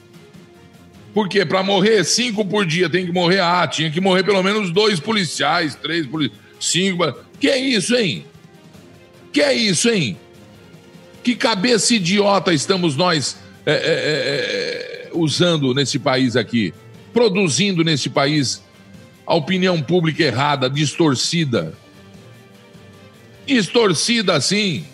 Por 1.13 1.29
quê? 1.29 1.47
Para 1.47 1.63
morrer 1.63 2.05
cinco 2.05 2.45
por 2.45 2.67
dia 2.67 2.91
tem 2.91 3.07
que 3.07 3.13
morrer. 3.13 3.41
Ah, 3.41 3.67
tinha 3.67 3.91
que 3.91 4.01
morrer 4.01 4.25
pelo 4.25 4.43
menos 4.43 4.71
dois 4.71 4.99
policiais, 4.99 5.75
três 5.75 6.07
policiais, 6.07 6.44
cinco. 6.61 7.15
Que 7.41 7.49
é 7.49 7.59
isso, 7.59 7.95
hein? 7.95 8.25
Que 9.33 9.41
é 9.41 9.53
isso, 9.55 9.91
hein? 9.91 10.17
Que 11.23 11.35
cabeça 11.35 11.95
idiota 11.95 12.53
estamos 12.53 12.97
nós 12.97 13.37
é, 13.65 13.73
é, 13.73 13.77
é, 13.77 15.11
usando 15.15 15.75
nesse 15.75 15.99
país 15.99 16.37
aqui? 16.37 16.73
produzindo 17.15 17.85
nesse 17.85 18.11
país 18.11 18.61
a 19.25 19.35
opinião 19.35 19.81
pública 19.81 20.25
errada, 20.25 20.69
distorcida. 20.69 21.73
Distorcida 23.47 24.35
assim. 24.35 24.85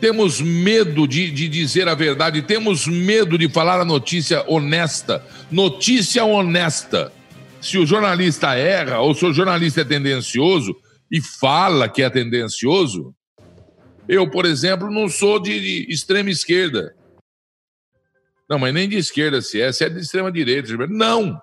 Temos 0.00 0.40
medo 0.40 1.06
de, 1.06 1.30
de 1.30 1.46
dizer 1.46 1.86
a 1.86 1.94
verdade, 1.94 2.42
temos 2.42 2.86
medo 2.86 3.38
de 3.38 3.48
falar 3.48 3.80
a 3.80 3.84
notícia 3.84 4.44
honesta. 4.48 5.24
Notícia 5.50 6.24
honesta. 6.24 7.12
Se 7.60 7.76
o 7.76 7.84
jornalista 7.84 8.54
erra 8.54 9.00
ou 9.00 9.14
se 9.14 9.24
o 9.24 9.32
jornalista 9.32 9.82
é 9.82 9.84
tendencioso 9.84 10.74
e 11.10 11.20
fala 11.20 11.88
que 11.88 12.02
é 12.02 12.08
tendencioso, 12.08 13.14
eu, 14.08 14.28
por 14.30 14.46
exemplo, 14.46 14.90
não 14.90 15.08
sou 15.08 15.38
de, 15.38 15.86
extrema 15.88 16.30
esquerda. 16.30 16.94
Não, 18.48 18.58
mas 18.58 18.72
nem 18.72 18.88
de 18.88 18.96
esquerda 18.96 19.42
se 19.42 19.60
é, 19.60 19.70
se 19.72 19.84
é 19.84 19.88
de 19.88 20.00
extrema 20.00 20.32
direita. 20.32 20.74
Não! 20.88 21.40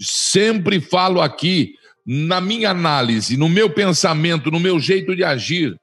Sempre 0.00 0.80
falo 0.80 1.20
aqui, 1.20 1.74
na 2.06 2.40
minha 2.40 2.70
análise, 2.70 3.36
no 3.36 3.48
meu 3.48 3.68
pensamento, 3.68 4.50
no 4.50 4.58
meu 4.58 4.80
jeito 4.80 5.14
de 5.14 5.22
agir, 5.22 5.78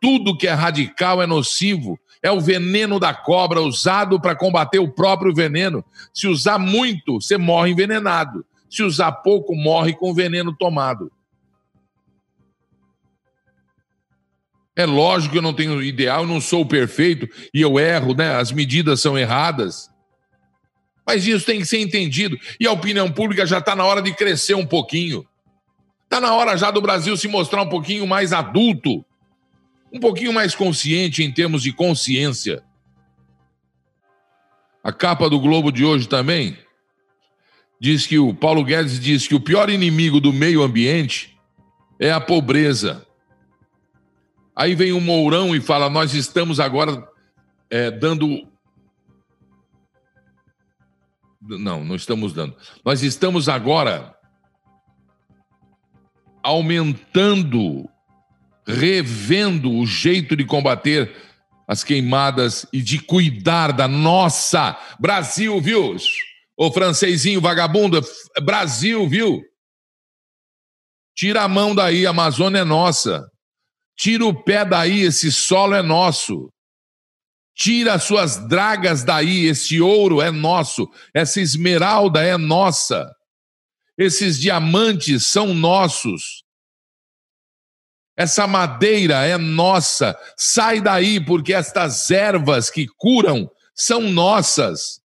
tudo 0.00 0.36
que 0.36 0.46
é 0.46 0.52
radical 0.52 1.22
é 1.22 1.26
nocivo. 1.26 1.98
É 2.22 2.30
o 2.30 2.40
veneno 2.40 3.00
da 3.00 3.12
cobra 3.12 3.60
usado 3.60 4.20
para 4.20 4.36
combater 4.36 4.78
o 4.78 4.92
próprio 4.92 5.34
veneno. 5.34 5.84
Se 6.14 6.28
usar 6.28 6.58
muito, 6.58 7.20
você 7.20 7.36
morre 7.36 7.70
envenenado. 7.70 8.44
Se 8.72 8.82
usar 8.82 9.12
pouco, 9.12 9.54
morre 9.54 9.92
com 9.92 10.14
veneno 10.14 10.56
tomado. 10.56 11.12
É 14.74 14.86
lógico 14.86 15.32
que 15.32 15.38
eu 15.38 15.42
não 15.42 15.52
tenho 15.52 15.82
ideal, 15.82 16.22
eu 16.22 16.26
não 16.26 16.40
sou 16.40 16.64
perfeito 16.64 17.28
e 17.52 17.60
eu 17.60 17.78
erro, 17.78 18.14
né? 18.14 18.34
As 18.36 18.50
medidas 18.50 19.02
são 19.02 19.18
erradas. 19.18 19.90
Mas 21.06 21.26
isso 21.26 21.44
tem 21.44 21.60
que 21.60 21.66
ser 21.66 21.80
entendido. 21.82 22.38
E 22.58 22.66
a 22.66 22.72
opinião 22.72 23.12
pública 23.12 23.44
já 23.44 23.58
está 23.58 23.76
na 23.76 23.84
hora 23.84 24.00
de 24.00 24.14
crescer 24.14 24.54
um 24.54 24.64
pouquinho. 24.64 25.26
Está 26.04 26.18
na 26.18 26.32
hora 26.34 26.56
já 26.56 26.70
do 26.70 26.80
Brasil 26.80 27.14
se 27.18 27.28
mostrar 27.28 27.60
um 27.60 27.68
pouquinho 27.68 28.06
mais 28.06 28.32
adulto 28.32 29.04
um 29.92 30.00
pouquinho 30.00 30.32
mais 30.32 30.54
consciente 30.54 31.22
em 31.22 31.30
termos 31.30 31.62
de 31.62 31.70
consciência. 31.70 32.62
A 34.82 34.90
capa 34.90 35.28
do 35.28 35.38
Globo 35.38 35.70
de 35.70 35.84
hoje 35.84 36.08
também 36.08 36.56
diz 37.82 38.06
que 38.06 38.16
o 38.16 38.32
Paulo 38.32 38.62
Guedes 38.62 39.00
diz 39.00 39.26
que 39.26 39.34
o 39.34 39.40
pior 39.40 39.68
inimigo 39.68 40.20
do 40.20 40.32
meio 40.32 40.62
ambiente 40.62 41.36
é 41.98 42.12
a 42.12 42.20
pobreza. 42.20 43.04
Aí 44.54 44.76
vem 44.76 44.92
o 44.92 45.00
Mourão 45.00 45.52
e 45.52 45.60
fala: 45.60 45.90
nós 45.90 46.14
estamos 46.14 46.60
agora 46.60 47.04
é, 47.68 47.90
dando. 47.90 48.46
Não, 51.40 51.82
não 51.82 51.96
estamos 51.96 52.32
dando. 52.32 52.54
Nós 52.84 53.02
estamos 53.02 53.48
agora 53.48 54.14
aumentando 56.40 57.90
revendo 58.64 59.72
o 59.72 59.84
jeito 59.84 60.36
de 60.36 60.44
combater 60.44 61.12
as 61.66 61.82
queimadas 61.82 62.64
e 62.72 62.80
de 62.80 63.00
cuidar 63.00 63.72
da 63.72 63.88
nossa 63.88 64.78
Brasil, 65.00 65.60
viu? 65.60 65.96
O 66.64 66.70
francesinho 66.70 67.40
vagabundo, 67.40 68.00
Brasil, 68.44 69.08
viu? 69.08 69.42
Tira 71.12 71.42
a 71.42 71.48
mão 71.48 71.74
daí, 71.74 72.06
a 72.06 72.10
Amazônia 72.10 72.60
é 72.60 72.64
nossa. 72.64 73.28
Tira 73.98 74.24
o 74.24 74.44
pé 74.44 74.64
daí, 74.64 75.00
esse 75.00 75.32
solo 75.32 75.74
é 75.74 75.82
nosso. 75.82 76.52
Tira 77.52 77.94
as 77.94 78.04
suas 78.04 78.46
dragas 78.46 79.02
daí, 79.02 79.46
esse 79.46 79.80
ouro 79.80 80.22
é 80.22 80.30
nosso. 80.30 80.88
Essa 81.12 81.40
esmeralda 81.40 82.22
é 82.22 82.38
nossa. 82.38 83.12
Esses 83.98 84.38
diamantes 84.38 85.26
são 85.26 85.52
nossos. 85.52 86.44
Essa 88.16 88.46
madeira 88.46 89.26
é 89.26 89.36
nossa. 89.36 90.16
Sai 90.36 90.80
daí, 90.80 91.18
porque 91.18 91.52
estas 91.52 92.08
ervas 92.12 92.70
que 92.70 92.86
curam 92.96 93.50
são 93.74 94.02
nossas. 94.02 95.01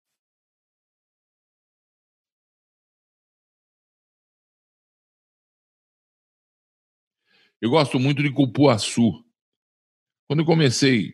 Eu 7.63 7.69
gosto 7.69 7.97
muito 7.97 8.21
de 8.21 8.29
cupuaçu. 8.29 9.23
Quando 10.27 10.41
eu 10.41 10.45
comecei 10.45 11.13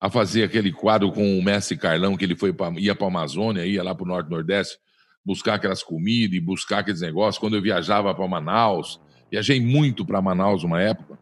a 0.00 0.08
fazer 0.08 0.44
aquele 0.44 0.72
quadro 0.72 1.10
com 1.10 1.36
o 1.36 1.42
mestre 1.42 1.76
Carlão, 1.76 2.16
que 2.16 2.24
ele 2.24 2.36
foi 2.36 2.52
pra, 2.52 2.70
ia 2.78 2.94
para 2.94 3.06
a 3.06 3.10
Amazônia, 3.10 3.66
ia 3.66 3.82
lá 3.82 3.92
para 3.92 4.04
o 4.04 4.06
Norte 4.06 4.30
Nordeste, 4.30 4.78
buscar 5.24 5.54
aquelas 5.54 5.82
comidas 5.82 6.36
e 6.36 6.40
buscar 6.40 6.78
aqueles 6.78 7.00
negócios. 7.00 7.38
Quando 7.38 7.56
eu 7.56 7.62
viajava 7.62 8.14
para 8.14 8.28
Manaus, 8.28 9.00
Viajei 9.30 9.60
muito 9.60 10.04
para 10.04 10.20
Manaus 10.20 10.64
uma 10.64 10.82
época. 10.82 11.16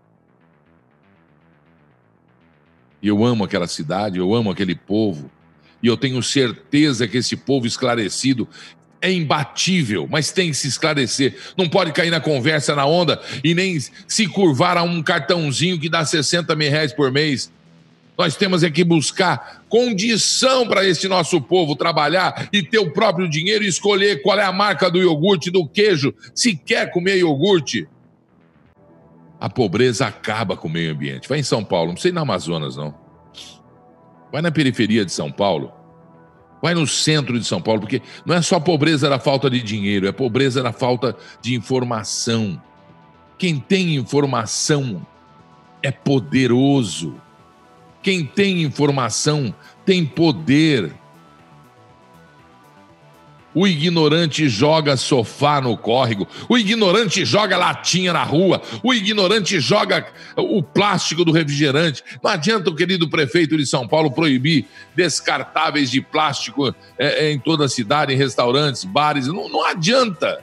E 3.02 3.08
eu 3.08 3.24
amo 3.24 3.44
aquela 3.44 3.68
cidade, 3.68 4.18
eu 4.18 4.34
amo 4.34 4.50
aquele 4.50 4.74
povo. 4.74 5.30
E 5.82 5.86
eu 5.86 5.96
tenho 5.96 6.22
certeza 6.22 7.06
que 7.06 7.18
esse 7.18 7.36
povo 7.36 7.66
esclarecido 7.66 8.48
é 9.00 9.12
imbatível, 9.12 10.08
mas 10.10 10.32
tem 10.32 10.50
que 10.50 10.56
se 10.56 10.68
esclarecer. 10.68 11.36
Não 11.56 11.68
pode 11.68 11.92
cair 11.92 12.10
na 12.10 12.20
conversa, 12.20 12.74
na 12.74 12.84
onda 12.86 13.20
e 13.44 13.54
nem 13.54 13.78
se 14.06 14.26
curvar 14.26 14.76
a 14.76 14.82
um 14.82 15.02
cartãozinho 15.02 15.78
que 15.78 15.88
dá 15.88 16.04
60 16.04 16.54
mil 16.56 16.70
reais 16.70 16.92
por 16.92 17.12
mês. 17.12 17.50
Nós 18.16 18.34
temos 18.34 18.64
é 18.64 18.70
que 18.70 18.82
buscar 18.82 19.64
condição 19.68 20.66
para 20.66 20.84
esse 20.84 21.06
nosso 21.06 21.40
povo 21.40 21.76
trabalhar 21.76 22.48
e 22.52 22.62
ter 22.62 22.78
o 22.78 22.92
próprio 22.92 23.28
dinheiro 23.28 23.62
e 23.62 23.68
escolher 23.68 24.22
qual 24.22 24.38
é 24.38 24.44
a 24.44 24.52
marca 24.52 24.90
do 24.90 24.98
iogurte, 24.98 25.50
do 25.50 25.66
queijo, 25.66 26.12
se 26.34 26.56
quer 26.56 26.90
comer 26.90 27.18
iogurte 27.18 27.86
a 29.40 29.48
pobreza 29.48 30.06
acaba 30.06 30.56
com 30.56 30.68
o 30.68 30.70
meio 30.70 30.92
ambiente. 30.92 31.28
Vai 31.28 31.38
em 31.38 31.44
São 31.44 31.64
Paulo, 31.64 31.90
não 31.90 31.96
sei 31.96 32.10
na 32.10 32.22
Amazonas, 32.22 32.76
não. 32.76 32.94
Vai 34.32 34.42
na 34.42 34.50
periferia 34.50 35.04
de 35.04 35.12
São 35.12 35.30
Paulo. 35.30 35.72
Vai 36.60 36.74
no 36.74 36.86
centro 36.86 37.38
de 37.38 37.46
São 37.46 37.60
Paulo, 37.60 37.80
porque 37.80 38.02
não 38.26 38.34
é 38.34 38.42
só 38.42 38.58
pobreza 38.58 39.08
da 39.08 39.18
falta 39.18 39.48
de 39.48 39.62
dinheiro, 39.62 40.08
é 40.08 40.12
pobreza 40.12 40.62
da 40.62 40.72
falta 40.72 41.16
de 41.40 41.54
informação. 41.54 42.60
Quem 43.36 43.60
tem 43.60 43.94
informação 43.94 45.06
é 45.82 45.90
poderoso. 45.90 47.14
Quem 48.02 48.24
tem 48.24 48.62
informação 48.62 49.54
tem 49.84 50.04
poder. 50.04 50.92
O 53.54 53.66
ignorante 53.66 54.48
joga 54.48 54.96
sofá 54.96 55.60
no 55.60 55.76
córrego. 55.76 56.28
O 56.48 56.58
ignorante 56.58 57.24
joga 57.24 57.56
latinha 57.56 58.12
na 58.12 58.22
rua. 58.22 58.60
O 58.82 58.92
ignorante 58.92 59.58
joga 59.58 60.06
o 60.36 60.62
plástico 60.62 61.24
do 61.24 61.32
refrigerante. 61.32 62.04
Não 62.22 62.30
adianta 62.30 62.68
o 62.68 62.74
querido 62.74 63.08
prefeito 63.08 63.56
de 63.56 63.66
São 63.66 63.88
Paulo 63.88 64.10
proibir 64.10 64.66
descartáveis 64.94 65.90
de 65.90 66.00
plástico 66.00 66.74
é, 66.98 67.26
é, 67.26 67.32
em 67.32 67.38
toda 67.38 67.64
a 67.64 67.68
cidade, 67.68 68.12
em 68.12 68.16
restaurantes, 68.16 68.84
bares. 68.84 69.26
Não, 69.26 69.48
não 69.48 69.64
adianta. 69.64 70.42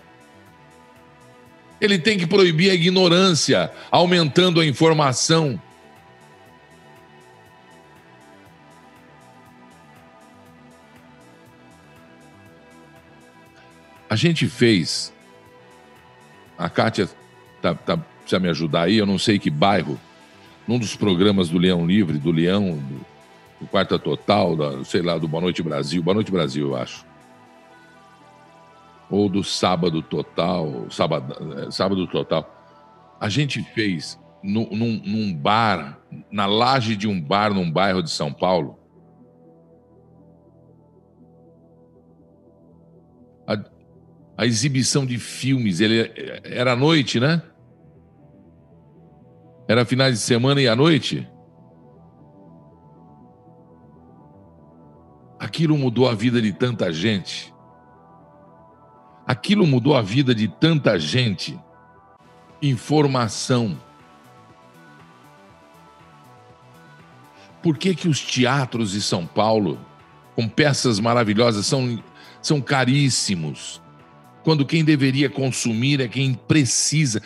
Ele 1.80 2.00
tem 2.00 2.18
que 2.18 2.26
proibir 2.26 2.72
a 2.72 2.74
ignorância, 2.74 3.72
aumentando 3.92 4.60
a 4.60 4.66
informação. 4.66 5.62
A 14.10 14.16
gente 14.16 14.48
fez. 14.48 15.14
A 16.58 16.70
Kátia 16.70 17.10
tá, 17.62 17.74
tá, 17.74 17.98
precisa 17.98 18.40
me 18.40 18.50
ajudar 18.50 18.84
aí, 18.84 18.98
eu 18.98 19.06
não 19.06 19.18
sei 19.18 19.40
que 19.40 19.50
bairro. 19.50 20.00
Num 20.68 20.80
dos 20.80 20.96
programas 20.96 21.50
do 21.50 21.58
Leão 21.58 21.86
Livre, 21.86 22.18
do 22.18 22.32
Leão, 22.32 22.78
do, 22.78 23.06
do 23.62 23.68
Quarta 23.68 24.00
Total, 24.00 24.56
da, 24.56 24.84
sei 24.84 25.02
lá, 25.02 25.18
do 25.18 25.28
Boa 25.28 25.42
Noite 25.42 25.62
Brasil. 25.62 26.02
Boa 26.02 26.16
Noite 26.16 26.32
Brasil, 26.32 26.70
eu 26.70 26.76
acho. 26.76 27.06
Ou 29.10 29.30
do 29.30 29.44
Sábado 29.44 30.02
Total. 30.02 30.88
Sábado, 30.90 31.60
é, 31.60 31.72
sábado 31.72 32.08
Total. 32.08 32.50
A 33.20 33.30
gente 33.30 33.62
fez 33.62 34.20
num, 34.42 34.68
num 35.04 35.34
bar, 35.34 36.00
na 36.32 36.46
laje 36.46 36.96
de 36.96 37.08
um 37.08 37.20
bar 37.20 37.54
num 37.54 37.70
bairro 37.70 38.02
de 38.02 38.10
São 38.10 38.32
Paulo 38.32 38.80
a 44.38 44.46
exibição 44.46 45.06
de 45.06 45.18
filmes. 45.18 45.80
Ele 45.80 46.12
era 46.44 46.74
à 46.74 46.76
noite, 46.76 47.20
né? 47.20 47.42
Era 49.68 49.86
finais 49.86 50.16
de 50.16 50.20
semana 50.20 50.62
e 50.62 50.68
à 50.68 50.76
noite. 50.76 51.28
Aquilo 55.40 55.78
mudou 55.78 56.08
a 56.08 56.14
vida 56.14 56.42
de 56.42 56.54
tanta 56.54 56.92
gente. 56.92 57.54
Aquilo 59.26 59.66
mudou 59.66 59.96
a 59.96 60.02
vida 60.02 60.36
de 60.36 60.48
tanta 60.48 61.00
gente. 61.00 61.60
Informação. 62.62 63.78
Por 67.62 67.78
que 67.78 67.96
que 67.96 68.08
os 68.08 68.22
teatros 68.22 68.92
de 68.92 69.02
São 69.02 69.26
Paulo, 69.26 69.80
com 70.36 70.48
peças 70.48 71.00
maravilhosas, 71.00 71.66
são 71.66 72.00
são 72.46 72.62
caríssimos. 72.62 73.82
Quando 74.46 74.64
quem 74.64 74.86
deveria 74.86 75.28
consumir 75.28 76.00
é 76.00 76.08
quem 76.08 76.36
precisa. 76.36 77.20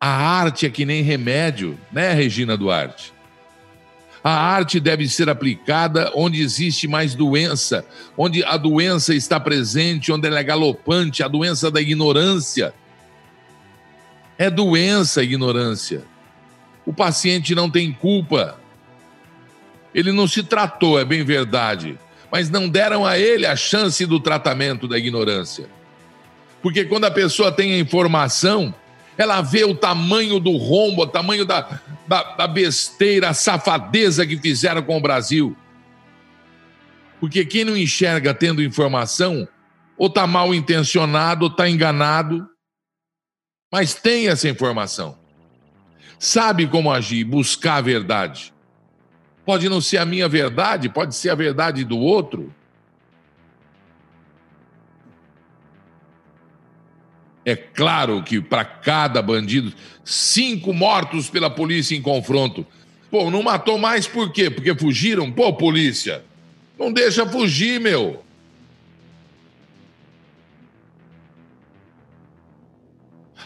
A 0.00 0.08
arte 0.08 0.64
é 0.64 0.70
que 0.70 0.86
nem 0.86 1.02
remédio, 1.02 1.76
né, 1.90 2.12
Regina 2.12 2.56
Duarte? 2.56 3.12
A 4.22 4.30
arte 4.30 4.78
deve 4.78 5.08
ser 5.08 5.28
aplicada 5.28 6.12
onde 6.14 6.40
existe 6.40 6.86
mais 6.86 7.12
doença, 7.12 7.84
onde 8.16 8.44
a 8.44 8.56
doença 8.56 9.12
está 9.12 9.40
presente, 9.40 10.12
onde 10.12 10.28
ela 10.28 10.38
é 10.38 10.44
galopante, 10.44 11.24
a 11.24 11.28
doença 11.28 11.72
da 11.72 11.80
ignorância. 11.80 12.72
É 14.38 14.48
doença 14.48 15.22
a 15.22 15.24
ignorância. 15.24 16.04
O 16.86 16.92
paciente 16.92 17.52
não 17.52 17.68
tem 17.68 17.92
culpa. 17.92 18.60
Ele 19.92 20.12
não 20.12 20.28
se 20.28 20.44
tratou, 20.44 21.00
é 21.00 21.04
bem 21.04 21.24
verdade, 21.24 21.98
mas 22.30 22.48
não 22.48 22.68
deram 22.68 23.04
a 23.04 23.18
ele 23.18 23.44
a 23.44 23.56
chance 23.56 24.06
do 24.06 24.20
tratamento 24.20 24.86
da 24.86 24.96
ignorância. 24.96 25.79
Porque 26.62 26.84
quando 26.84 27.04
a 27.04 27.10
pessoa 27.10 27.50
tem 27.50 27.74
a 27.74 27.78
informação, 27.78 28.74
ela 29.16 29.40
vê 29.40 29.64
o 29.64 29.74
tamanho 29.74 30.38
do 30.38 30.56
rombo, 30.56 31.02
o 31.02 31.06
tamanho 31.06 31.44
da, 31.44 31.80
da, 32.06 32.22
da 32.34 32.46
besteira, 32.46 33.30
a 33.30 33.34
safadeza 33.34 34.26
que 34.26 34.36
fizeram 34.36 34.82
com 34.82 34.96
o 34.96 35.00
Brasil. 35.00 35.56
Porque 37.18 37.44
quem 37.44 37.64
não 37.64 37.76
enxerga 37.76 38.32
tendo 38.32 38.62
informação, 38.62 39.46
ou 39.96 40.06
está 40.06 40.26
mal 40.26 40.54
intencionado, 40.54 41.44
ou 41.44 41.50
está 41.50 41.68
enganado, 41.68 42.48
mas 43.70 43.94
tem 43.94 44.28
essa 44.28 44.48
informação. 44.48 45.18
Sabe 46.18 46.66
como 46.66 46.90
agir, 46.90 47.24
buscar 47.24 47.76
a 47.76 47.80
verdade. 47.82 48.52
Pode 49.44 49.68
não 49.68 49.80
ser 49.80 49.98
a 49.98 50.04
minha 50.04 50.28
verdade, 50.28 50.88
pode 50.88 51.14
ser 51.14 51.30
a 51.30 51.34
verdade 51.34 51.84
do 51.84 51.98
outro. 51.98 52.54
É 57.44 57.56
claro 57.56 58.22
que 58.22 58.40
para 58.40 58.64
cada 58.64 59.22
bandido, 59.22 59.72
cinco 60.04 60.72
mortos 60.72 61.30
pela 61.30 61.48
polícia 61.48 61.96
em 61.96 62.02
confronto. 62.02 62.66
Pô, 63.10 63.30
não 63.30 63.42
matou 63.42 63.78
mais 63.78 64.06
por 64.06 64.32
quê? 64.32 64.50
Porque 64.50 64.74
fugiram? 64.74 65.32
Pô, 65.32 65.52
polícia, 65.52 66.22
não 66.78 66.92
deixa 66.92 67.26
fugir, 67.26 67.80
meu. 67.80 68.22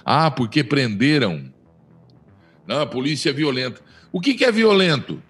Ah, 0.04 0.30
porque 0.30 0.62
prenderam. 0.62 1.50
Não, 2.66 2.82
a 2.82 2.86
polícia 2.86 3.30
é 3.30 3.32
violenta. 3.32 3.80
O 4.12 4.20
que, 4.20 4.34
que 4.34 4.44
é 4.44 4.52
violento? 4.52 5.22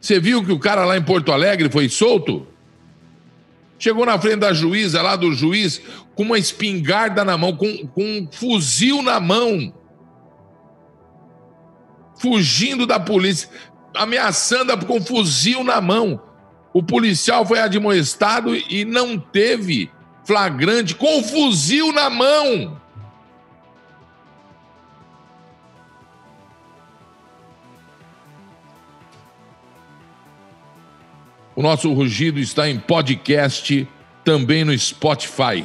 Você 0.00 0.20
viu 0.20 0.44
que 0.44 0.52
o 0.52 0.58
cara 0.58 0.84
lá 0.84 0.96
em 0.96 1.02
Porto 1.02 1.32
Alegre 1.32 1.68
foi 1.70 1.88
solto? 1.88 2.46
Chegou 3.78 4.06
na 4.06 4.18
frente 4.18 4.36
da 4.36 4.52
juíza, 4.52 5.02
lá 5.02 5.16
do 5.16 5.32
juiz, 5.32 5.82
com 6.14 6.22
uma 6.22 6.38
espingarda 6.38 7.24
na 7.24 7.36
mão, 7.36 7.56
com, 7.56 7.86
com 7.88 8.02
um 8.02 8.28
fuzil 8.30 9.02
na 9.02 9.18
mão, 9.18 9.72
fugindo 12.20 12.86
da 12.86 13.00
polícia, 13.00 13.48
ameaçando 13.94 14.86
com 14.86 14.98
um 14.98 15.04
fuzil 15.04 15.64
na 15.64 15.80
mão. 15.80 16.20
O 16.72 16.82
policial 16.82 17.46
foi 17.46 17.60
admoestado 17.60 18.54
e 18.54 18.84
não 18.84 19.18
teve 19.18 19.90
flagrante 20.24 20.94
com 20.94 21.20
o 21.20 21.22
fuzil 21.22 21.92
na 21.92 22.10
mão. 22.10 22.80
O 31.56 31.62
nosso 31.62 31.92
rugido 31.92 32.40
está 32.40 32.68
em 32.68 32.80
podcast, 32.80 33.88
também 34.24 34.64
no 34.64 34.76
Spotify. 34.76 35.64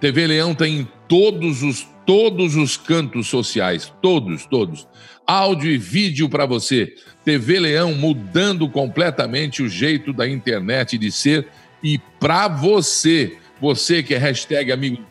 TV 0.00 0.26
Leão 0.26 0.54
tem 0.54 0.80
em 0.80 0.88
todos 1.06 1.62
os 1.62 1.86
todos 2.06 2.56
os 2.56 2.76
cantos 2.76 3.28
sociais, 3.28 3.92
todos, 4.02 4.44
todos. 4.44 4.88
Áudio 5.24 5.70
e 5.70 5.78
vídeo 5.78 6.28
para 6.28 6.44
você. 6.44 6.92
TV 7.24 7.60
Leão 7.60 7.94
mudando 7.94 8.68
completamente 8.68 9.62
o 9.62 9.68
jeito 9.68 10.12
da 10.12 10.28
internet 10.28 10.98
de 10.98 11.12
ser 11.12 11.46
e 11.80 11.98
para 12.18 12.48
você, 12.48 13.38
você 13.60 14.02
que 14.02 14.12
é 14.12 14.18
hashtag 14.18 14.72
amigo. 14.72 15.04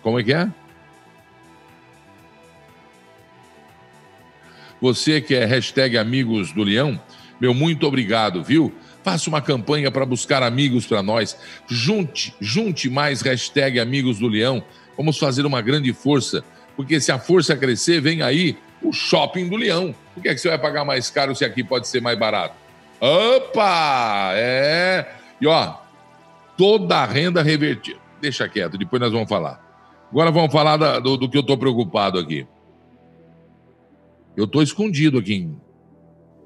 Como 0.00 0.20
é 0.20 0.22
que 0.22 0.32
é? 0.32 0.48
Você 4.80 5.20
que 5.20 5.34
é 5.34 5.44
hashtag 5.44 5.98
amigos 5.98 6.52
do 6.52 6.62
Leão, 6.62 7.00
meu 7.40 7.52
muito 7.52 7.84
obrigado, 7.84 8.44
viu? 8.44 8.72
Faça 9.02 9.28
uma 9.28 9.42
campanha 9.42 9.90
para 9.90 10.06
buscar 10.06 10.42
amigos 10.42 10.86
para 10.86 11.02
nós. 11.02 11.36
Junte, 11.66 12.34
junte 12.40 12.88
mais 12.88 13.20
hashtag 13.20 13.80
Amigos 13.80 14.18
do 14.18 14.28
Leão. 14.28 14.62
Vamos 14.96 15.18
fazer 15.18 15.44
uma 15.44 15.60
grande 15.60 15.92
força, 15.92 16.44
porque 16.76 17.00
se 17.00 17.10
a 17.10 17.18
força 17.18 17.56
crescer, 17.56 18.00
vem 18.00 18.22
aí 18.22 18.56
o 18.80 18.92
shopping 18.92 19.48
do 19.48 19.56
Leão. 19.56 19.94
Por 20.14 20.22
que, 20.22 20.28
é 20.28 20.34
que 20.34 20.40
você 20.40 20.48
vai 20.48 20.58
pagar 20.58 20.84
mais 20.84 21.10
caro 21.10 21.34
se 21.34 21.44
aqui 21.44 21.64
pode 21.64 21.88
ser 21.88 22.00
mais 22.00 22.16
barato? 22.16 22.54
Opa! 23.00 24.30
É! 24.34 25.16
E 25.40 25.46
ó, 25.48 25.74
toda 26.56 26.98
a 26.98 27.04
renda 27.04 27.42
revertida. 27.42 27.98
Deixa 28.20 28.48
quieto, 28.48 28.78
depois 28.78 29.02
nós 29.02 29.10
vamos 29.10 29.28
falar. 29.28 29.60
Agora 30.10 30.30
vamos 30.30 30.52
falar 30.52 30.76
da, 30.76 31.00
do, 31.00 31.16
do, 31.16 31.28
que 31.28 31.36
eu 31.36 31.40
estou 31.40 31.58
preocupado 31.58 32.18
aqui. 32.18 32.46
Eu 34.36 34.44
estou 34.44 34.62
escondido 34.62 35.18
aqui. 35.18 35.50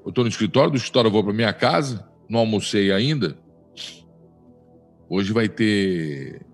Eu 0.03 0.09
estou 0.09 0.23
no 0.23 0.29
escritório, 0.29 0.71
do 0.71 0.77
escritório 0.77 1.09
eu 1.09 1.11
vou 1.11 1.23
para 1.23 1.33
minha 1.33 1.53
casa 1.53 2.07
não 2.29 2.39
almocei 2.39 2.91
ainda. 2.91 3.37
Hoje 5.09 5.31
vai 5.31 5.47
ter 5.47 6.45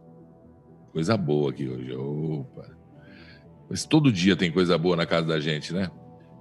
coisa 0.91 1.17
boa 1.17 1.49
aqui 1.49 1.67
hoje. 1.67 1.93
Opa. 1.95 2.69
Mas 3.69 3.85
todo 3.85 4.11
dia 4.11 4.35
tem 4.35 4.51
coisa 4.51 4.77
boa 4.77 4.95
na 4.95 5.05
casa 5.05 5.27
da 5.27 5.39
gente, 5.39 5.73
né? 5.73 5.89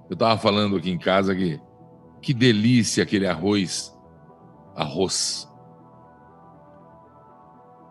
Eu 0.09 0.15
tava 0.15 0.39
falando 0.39 0.75
aqui 0.75 0.91
em 0.91 0.99
casa 0.99 1.35
que 1.35 1.59
que 2.23 2.33
delícia 2.33 3.03
aquele 3.03 3.27
arroz. 3.27 3.93
Arroz. 4.75 5.47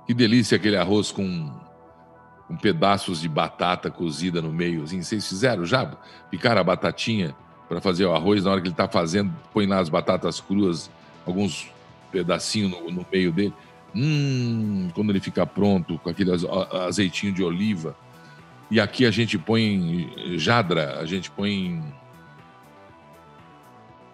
Que 0.07 0.15
delícia 0.15 0.57
aquele 0.57 0.77
arroz 0.77 1.13
com, 1.13 1.53
com 2.49 2.57
pedaços 2.57 3.21
de 3.21 3.29
batata 3.29 3.91
cozida 3.91 4.41
no 4.41 4.51
meio. 4.51 4.87
Vocês 4.87 5.29
fizeram 5.29 5.67
já? 5.67 5.87
Picaram 6.31 6.63
a 6.63 6.65
batatinha 6.65 7.37
para 7.69 7.81
fazer 7.81 8.07
o 8.07 8.15
arroz 8.15 8.45
na 8.45 8.53
hora 8.53 8.61
que 8.61 8.69
ele 8.69 8.75
está 8.75 8.89
fazendo, 8.89 9.33
põe 9.53 9.67
lá 9.67 9.79
as 9.79 9.89
batatas 9.89 10.41
cruas 10.41 10.91
alguns 11.27 11.69
pedacinhos 12.11 12.71
no, 12.71 12.91
no 12.91 13.07
meio 13.11 13.33
dele. 13.33 13.55
Hum, 13.95 14.91
quando 14.95 15.11
ele 15.11 15.21
fica 15.21 15.47
pronto, 15.47 15.99
com 15.99 16.09
aquele 16.09 16.31
azeitinho 16.87 17.33
de 17.33 17.43
oliva. 17.43 17.97
E 18.71 18.81
aqui 18.81 19.05
a 19.05 19.11
gente 19.11 19.39
põe 19.39 20.39
jadra, 20.39 20.99
a 20.99 21.05
gente 21.05 21.31
põe 21.31 21.83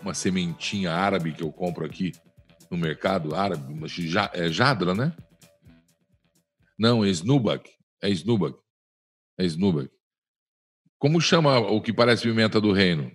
uma 0.02 0.14
sementinha 0.14 0.92
árabe 0.92 1.32
que 1.32 1.42
eu 1.42 1.52
compro 1.52 1.84
aqui 1.84 2.12
no 2.70 2.76
mercado 2.76 3.34
árabe, 3.34 3.74
é 4.34 4.48
jadra, 4.48 4.94
né? 4.94 5.12
Não, 6.78 7.04
é 7.04 7.08
snubak, 7.08 7.70
é 8.02 8.10
snubak, 8.10 8.56
é 9.38 9.44
snubak. 9.44 9.90
Como 10.98 11.20
chama 11.20 11.58
o 11.58 11.80
que 11.80 11.92
parece 11.92 12.22
pimenta 12.22 12.60
do 12.60 12.72
reino? 12.72 13.12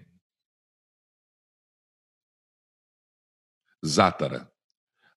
Zátara. 3.85 4.51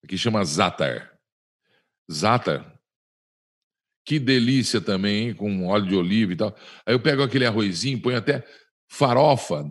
Aqui 0.03 0.17
chama 0.17 0.43
Zátar. 0.43 1.17
Zátar. 2.09 2.77
Que 4.05 4.19
delícia 4.19 4.79
também, 4.79 5.27
hein? 5.27 5.35
com 5.35 5.67
óleo 5.67 5.87
de 5.87 5.95
oliva 5.95 6.33
e 6.33 6.37
tal. 6.37 6.55
Aí 6.85 6.93
eu 6.93 7.01
pego 7.01 7.23
aquele 7.23 7.45
arrozinho, 7.45 8.01
ponho 8.01 8.17
até 8.17 8.45
farofa. 8.89 9.69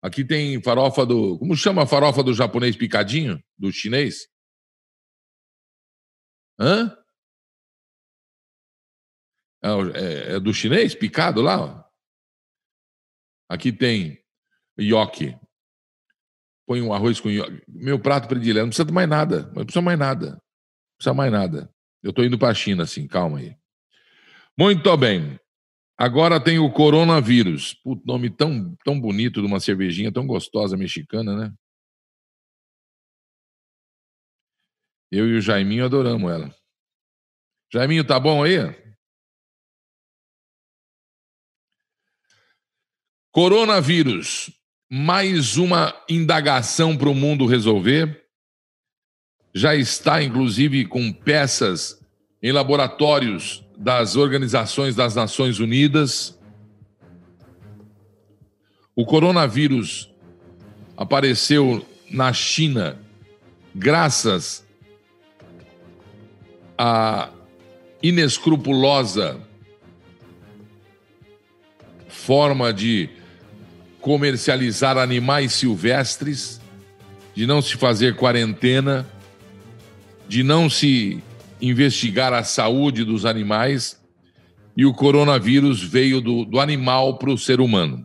Aqui 0.00 0.24
tem 0.24 0.62
farofa 0.62 1.04
do. 1.04 1.38
Como 1.38 1.56
chama 1.56 1.82
a 1.82 1.86
farofa 1.86 2.22
do 2.22 2.32
japonês 2.34 2.76
picadinho? 2.76 3.42
Do 3.58 3.72
chinês? 3.72 4.28
Hã? 6.60 6.96
É, 9.94 10.34
é 10.36 10.40
do 10.40 10.52
chinês 10.52 10.94
picado 10.94 11.40
lá? 11.40 11.88
Aqui 13.48 13.72
tem 13.72 14.24
yoki 14.78 15.36
põe 16.72 16.80
um 16.80 16.94
arroz 16.94 17.20
com 17.20 17.28
meu 17.68 17.98
prato 17.98 18.26
predileto, 18.26 18.62
não 18.62 18.68
precisa 18.70 18.86
de 18.86 18.92
mais 18.92 19.06
nada, 19.06 19.42
não 19.48 19.62
precisa 19.62 19.82
mais 19.82 19.98
nada, 19.98 20.30
não 20.30 20.96
precisa 20.96 21.12
mais 21.12 21.30
nada. 21.30 21.70
Eu 22.02 22.08
estou 22.08 22.24
indo 22.24 22.38
para 22.38 22.48
a 22.48 22.54
China, 22.54 22.84
assim, 22.84 23.06
calma 23.06 23.40
aí. 23.40 23.54
Muito 24.58 24.96
bem. 24.96 25.38
Agora 25.98 26.42
tem 26.42 26.58
o 26.58 26.72
coronavírus. 26.72 27.74
Puto, 27.74 28.02
nome 28.06 28.30
tão, 28.30 28.74
tão 28.84 28.98
bonito 28.98 29.42
de 29.42 29.46
uma 29.46 29.60
cervejinha 29.60 30.10
tão 30.10 30.26
gostosa 30.26 30.74
mexicana, 30.74 31.36
né? 31.36 31.54
Eu 35.10 35.28
e 35.28 35.36
o 35.36 35.40
Jaiminho 35.42 35.84
adoramos 35.84 36.32
ela. 36.32 36.54
Jaiminho, 37.70 38.02
tá 38.02 38.18
bom 38.18 38.42
aí? 38.42 38.56
Coronavírus 43.30 44.61
mais 44.94 45.56
uma 45.56 45.94
indagação 46.06 46.94
para 46.94 47.08
o 47.08 47.14
mundo 47.14 47.46
resolver. 47.46 48.26
Já 49.54 49.74
está, 49.74 50.22
inclusive, 50.22 50.84
com 50.84 51.10
peças 51.10 51.98
em 52.42 52.52
laboratórios 52.52 53.64
das 53.74 54.16
organizações 54.16 54.94
das 54.94 55.14
Nações 55.14 55.60
Unidas. 55.60 56.38
O 58.94 59.06
coronavírus 59.06 60.12
apareceu 60.94 61.86
na 62.10 62.30
China 62.34 62.98
graças 63.74 64.62
à 66.76 67.30
inescrupulosa 68.02 69.40
forma 72.08 72.74
de 72.74 73.21
comercializar 74.02 74.98
animais 74.98 75.52
silvestres, 75.52 76.60
de 77.34 77.46
não 77.46 77.62
se 77.62 77.76
fazer 77.76 78.16
quarentena, 78.16 79.08
de 80.28 80.42
não 80.42 80.68
se 80.68 81.22
investigar 81.60 82.32
a 82.32 82.42
saúde 82.42 83.04
dos 83.04 83.24
animais, 83.24 84.02
e 84.76 84.84
o 84.84 84.92
coronavírus 84.92 85.82
veio 85.82 86.20
do, 86.20 86.44
do 86.44 86.58
animal 86.58 87.16
para 87.16 87.30
o 87.30 87.38
ser 87.38 87.60
humano. 87.60 88.04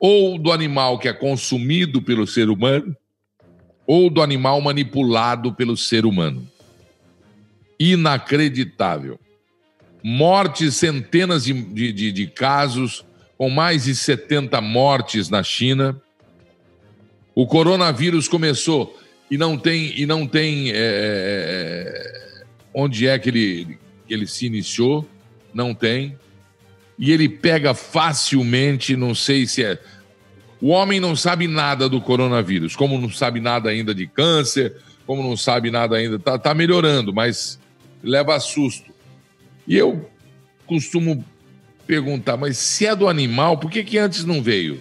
Ou 0.00 0.36
do 0.38 0.50
animal 0.52 0.98
que 0.98 1.08
é 1.08 1.12
consumido 1.12 2.02
pelo 2.02 2.26
ser 2.26 2.50
humano, 2.50 2.94
ou 3.86 4.10
do 4.10 4.20
animal 4.20 4.60
manipulado 4.60 5.54
pelo 5.54 5.76
ser 5.76 6.04
humano. 6.04 6.46
Inacreditável. 7.78 9.20
Mortes, 10.02 10.74
centenas 10.74 11.44
de, 11.44 11.52
de, 11.92 12.12
de 12.12 12.26
casos, 12.26 13.04
com 13.36 13.50
mais 13.50 13.84
de 13.84 13.94
70 13.94 14.60
mortes 14.60 15.28
na 15.28 15.42
China. 15.42 16.00
O 17.34 17.46
coronavírus 17.46 18.28
começou 18.28 18.98
e 19.30 19.36
não 19.36 19.58
tem 19.58 19.92
e 19.98 20.06
não 20.06 20.26
tem 20.26 20.70
é, 20.70 20.74
é, 20.74 22.44
onde 22.72 23.06
é 23.06 23.18
que 23.18 23.28
ele, 23.28 23.78
que 24.06 24.14
ele 24.14 24.26
se 24.26 24.46
iniciou, 24.46 25.06
não 25.52 25.74
tem. 25.74 26.16
E 26.98 27.12
ele 27.12 27.28
pega 27.28 27.74
facilmente, 27.74 28.96
não 28.96 29.14
sei 29.14 29.46
se 29.46 29.62
é. 29.62 29.78
O 30.60 30.68
homem 30.68 30.98
não 30.98 31.14
sabe 31.14 31.46
nada 31.46 31.88
do 31.88 32.00
coronavírus, 32.00 32.74
como 32.74 32.98
não 32.98 33.10
sabe 33.10 33.40
nada 33.40 33.68
ainda 33.68 33.94
de 33.94 34.06
câncer, 34.06 34.74
como 35.06 35.22
não 35.22 35.36
sabe 35.36 35.70
nada 35.70 35.96
ainda, 35.96 36.18
tá, 36.18 36.38
tá 36.38 36.54
melhorando, 36.54 37.12
mas 37.12 37.60
leva 38.02 38.40
susto. 38.40 38.90
E 39.68 39.76
eu 39.76 40.08
costumo 40.66 41.22
perguntar, 41.86 42.36
mas 42.36 42.58
se 42.58 42.86
é 42.86 42.94
do 42.94 43.08
animal, 43.08 43.58
por 43.58 43.70
que, 43.70 43.84
que 43.84 43.98
antes 43.98 44.24
não 44.24 44.42
veio? 44.42 44.80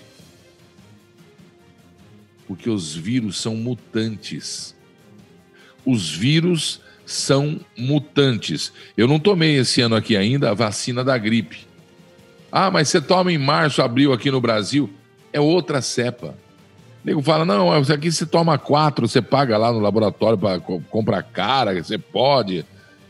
Porque 2.48 2.70
os 2.70 2.96
vírus 2.96 3.38
são 3.40 3.56
mutantes. 3.56 4.76
Os 5.86 6.10
vírus 6.10 6.82
são 7.06 7.60
mutantes. 7.78 8.74
Eu 8.98 9.08
não 9.08 9.20
tomei 9.20 9.58
esse 9.58 9.82
ano 9.82 9.96
aqui 9.96 10.18
ainda 10.18 10.50
a 10.50 10.54
vacina 10.54 11.04
da 11.04 11.18
gripe. 11.18 11.68
Ah, 12.52 12.72
mas 12.72 12.90
você 12.90 13.02
toma 13.02 13.32
em 13.32 13.38
março, 13.38 13.82
abril 13.82 14.12
aqui 14.12 14.32
no 14.32 14.42
Brasil. 14.42 14.90
É 15.32 15.40
outra 15.40 15.82
cepa. 15.82 16.36
O 17.04 17.08
nego 17.08 17.22
fala: 17.22 17.46
não, 17.46 17.72
aqui 17.72 18.12
você 18.12 18.26
toma 18.26 18.58
quatro, 18.58 19.08
você 19.08 19.22
paga 19.22 19.58
lá 19.58 19.72
no 19.72 19.80
laboratório 19.80 20.38
para 20.38 20.60
comprar 20.60 21.22
cara, 21.24 21.84
você 21.84 21.98
pode. 21.98 22.66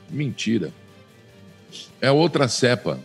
Mentira. 0.09 0.73
É 2.01 2.11
outra 2.11 2.47
cepa 2.47 2.99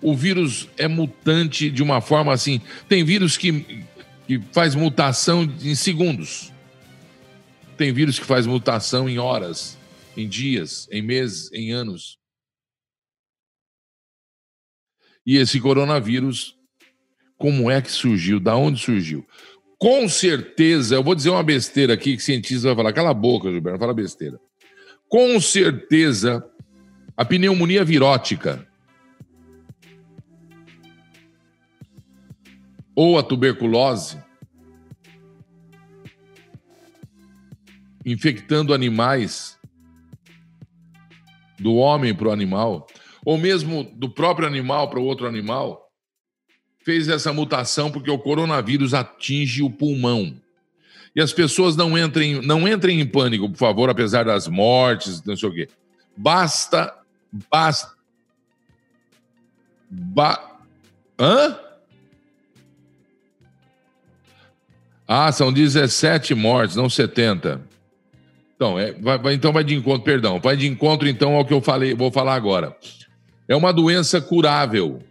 o 0.00 0.14
vírus 0.14 0.68
é 0.76 0.86
mutante 0.86 1.70
de 1.70 1.82
uma 1.82 2.00
forma 2.00 2.32
assim. 2.32 2.60
Tem 2.88 3.04
vírus 3.04 3.36
que, 3.36 3.84
que 4.26 4.40
faz 4.52 4.74
mutação 4.74 5.42
em 5.62 5.74
segundos. 5.74 6.52
Tem 7.76 7.92
vírus 7.92 8.18
que 8.18 8.24
faz 8.24 8.46
mutação 8.46 9.08
em 9.08 9.18
horas, 9.18 9.78
em 10.16 10.28
dias, 10.28 10.88
em 10.90 11.02
meses, 11.02 11.50
em 11.52 11.72
anos. 11.72 12.18
E 15.26 15.36
esse 15.36 15.60
coronavírus, 15.60 16.56
como 17.36 17.70
é 17.70 17.82
que 17.82 17.90
surgiu? 17.90 18.40
Da 18.40 18.56
onde 18.56 18.80
surgiu? 18.80 19.26
Com 19.78 20.08
certeza, 20.08 20.96
eu 20.96 21.04
vou 21.04 21.14
dizer 21.14 21.30
uma 21.30 21.42
besteira 21.42 21.94
aqui 21.94 22.16
que 22.16 22.22
cientista 22.22 22.68
vai 22.68 22.76
falar. 22.76 22.92
Cala 22.92 23.10
a 23.10 23.14
boca, 23.14 23.50
Gilberto, 23.50 23.78
fala 23.78 23.94
besteira. 23.94 24.40
Com 25.08 25.40
certeza, 25.40 26.44
a 27.16 27.24
pneumonia 27.24 27.84
virótica 27.84 28.67
ou 33.00 33.16
a 33.16 33.22
tuberculose, 33.22 34.20
infectando 38.04 38.74
animais, 38.74 39.56
do 41.60 41.76
homem 41.76 42.12
para 42.12 42.26
o 42.26 42.32
animal, 42.32 42.88
ou 43.24 43.38
mesmo 43.38 43.84
do 43.84 44.10
próprio 44.10 44.48
animal 44.48 44.90
para 44.90 44.98
o 44.98 45.04
outro 45.04 45.28
animal, 45.28 45.92
fez 46.84 47.06
essa 47.06 47.32
mutação 47.32 47.88
porque 47.88 48.10
o 48.10 48.18
coronavírus 48.18 48.92
atinge 48.92 49.62
o 49.62 49.70
pulmão. 49.70 50.34
E 51.14 51.20
as 51.20 51.32
pessoas 51.32 51.76
não 51.76 51.96
entrem, 51.96 52.42
não 52.42 52.66
entrem 52.66 53.00
em 53.00 53.06
pânico, 53.06 53.48
por 53.48 53.58
favor, 53.58 53.88
apesar 53.88 54.24
das 54.24 54.48
mortes, 54.48 55.22
não 55.22 55.36
sei 55.36 55.48
o 55.48 55.54
quê. 55.54 55.68
Basta, 56.16 56.92
basta. 57.48 57.96
Ba... 59.88 60.58
Hã? 61.16 61.67
Ah, 65.10 65.32
são 65.32 65.50
17 65.50 66.34
mortes, 66.34 66.76
não 66.76 66.90
70. 66.90 67.62
Então, 68.54 68.78
é, 68.78 68.92
vai, 68.92 69.32
então 69.32 69.52
vai 69.52 69.64
de 69.64 69.74
encontro, 69.74 70.02
perdão, 70.02 70.38
vai 70.38 70.54
de 70.54 70.66
encontro 70.66 71.08
então 71.08 71.34
ao 71.34 71.46
que 71.46 71.54
eu 71.54 71.62
falei, 71.62 71.94
vou 71.94 72.12
falar 72.12 72.34
agora. 72.34 72.76
É 73.48 73.56
uma 73.56 73.72
doença 73.72 74.20
curável. 74.20 75.02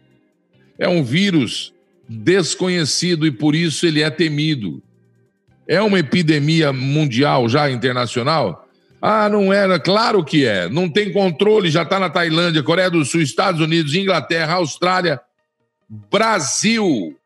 É 0.78 0.88
um 0.88 1.04
vírus 1.04 1.74
desconhecido 2.08 3.26
e 3.26 3.32
por 3.32 3.56
isso 3.56 3.88
ele 3.88 4.04
é 4.04 4.10
temido. 4.12 4.84
É 5.68 5.82
uma 5.82 5.98
epidemia 5.98 6.72
mundial 6.72 7.50
já 7.50 7.70
internacional? 7.72 8.68
Ah, 9.02 9.28
não 9.28 9.52
era, 9.52 9.80
claro 9.80 10.24
que 10.24 10.46
é. 10.46 10.70
Não 10.70 10.88
tem 10.88 11.12
controle, 11.12 11.72
já 11.72 11.82
está 11.82 12.00
na 12.00 12.10
Tailândia, 12.10 12.62
Coreia 12.62 12.92
do 12.92 13.04
Sul, 13.04 13.22
Estados 13.22 13.60
Unidos, 13.60 13.96
Inglaterra, 13.96 14.56
Austrália, 14.56 15.20
Brasil. 15.90 17.18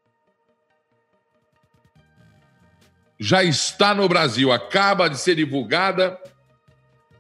Já 3.22 3.44
está 3.44 3.94
no 3.94 4.10
Brasil. 4.10 4.52
Acaba 4.52 5.08
de 5.08 5.16
ser 5.16 5.36
divulgada 5.36 6.18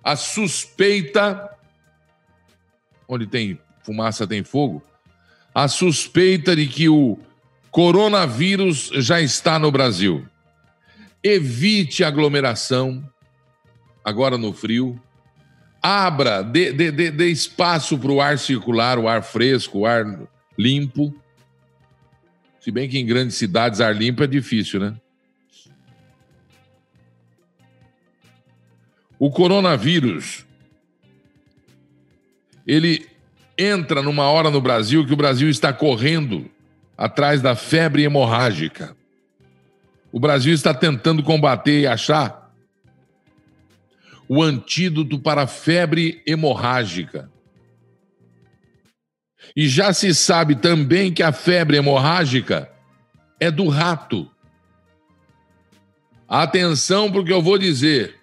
a 0.03 0.15
suspeita. 0.15 1.47
Onde 3.07 3.27
tem 3.27 3.59
fumaça, 3.83 4.25
tem 4.25 4.43
fogo. 4.43 4.81
A 5.53 5.67
suspeita 5.67 6.55
de 6.55 6.65
que 6.65 6.89
o 6.89 7.19
coronavírus 7.69 8.89
já 8.95 9.21
está 9.21 9.59
no 9.59 9.71
Brasil. 9.71 10.27
Evite 11.23 12.03
aglomeração, 12.03 13.07
agora 14.03 14.39
no 14.39 14.51
frio. 14.53 14.99
Abra, 15.83 16.41
dê, 16.41 16.73
dê, 16.73 16.91
dê, 16.91 17.11
dê 17.11 17.27
espaço 17.27 17.95
para 17.99 18.11
o 18.11 18.19
ar 18.19 18.39
circular, 18.39 18.97
o 18.97 19.07
ar 19.07 19.21
fresco, 19.21 19.79
o 19.79 19.85
ar 19.85 20.03
limpo. 20.57 21.13
Se 22.59 22.71
bem 22.71 22.89
que 22.89 22.97
em 22.97 23.05
grandes 23.05 23.35
cidades 23.35 23.81
ar 23.81 23.95
limpo 23.95 24.23
é 24.23 24.27
difícil, 24.27 24.79
né? 24.79 24.95
O 29.21 29.29
coronavírus, 29.29 30.47
ele 32.65 33.07
entra 33.55 34.01
numa 34.01 34.23
hora 34.31 34.49
no 34.49 34.60
Brasil 34.60 35.05
que 35.05 35.13
o 35.13 35.15
Brasil 35.15 35.47
está 35.47 35.71
correndo 35.71 36.49
atrás 36.97 37.39
da 37.39 37.55
febre 37.55 38.01
hemorrágica. 38.01 38.97
O 40.12 40.19
Brasil 40.19 40.51
está 40.55 40.73
tentando 40.73 41.21
combater 41.21 41.81
e 41.81 41.86
achar 41.86 42.51
o 44.27 44.41
antídoto 44.41 45.19
para 45.19 45.43
a 45.43 45.47
febre 45.47 46.23
hemorrágica. 46.25 47.29
E 49.55 49.69
já 49.69 49.93
se 49.93 50.15
sabe 50.15 50.55
também 50.55 51.13
que 51.13 51.21
a 51.21 51.31
febre 51.31 51.77
hemorrágica 51.77 52.71
é 53.39 53.51
do 53.51 53.67
rato. 53.67 54.27
Atenção 56.27 57.12
porque 57.12 57.31
eu 57.31 57.39
vou 57.43 57.60
dizer. 57.60 58.20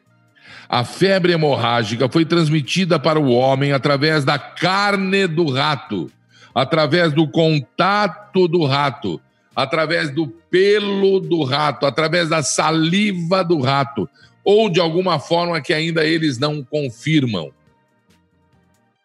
A 0.69 0.85
febre 0.85 1.33
hemorrágica 1.33 2.09
foi 2.11 2.27
transmitida 2.27 2.99
para 2.99 3.19
o 3.19 3.31
homem 3.31 3.73
através 3.73 4.25
da 4.25 4.39
carne 4.39 5.27
do 5.27 5.51
rato, 5.51 6.11
através 6.55 7.13
do 7.13 7.27
contato 7.27 8.47
do 8.47 8.67
rato, 8.67 9.19
através 9.57 10.11
do 10.11 10.29
pelo 10.29 11.21
do 11.21 11.43
rato, 11.43 11.87
através 11.87 12.29
da 12.29 12.43
saliva 12.43 13.43
do 13.43 13.61
rato, 13.61 14.09
ou 14.45 14.69
de 14.69 14.79
alguma 14.79 15.19
forma 15.19 15.61
que 15.61 15.73
ainda 15.73 16.05
eles 16.05 16.39
não 16.39 16.63
confirmam. 16.63 17.51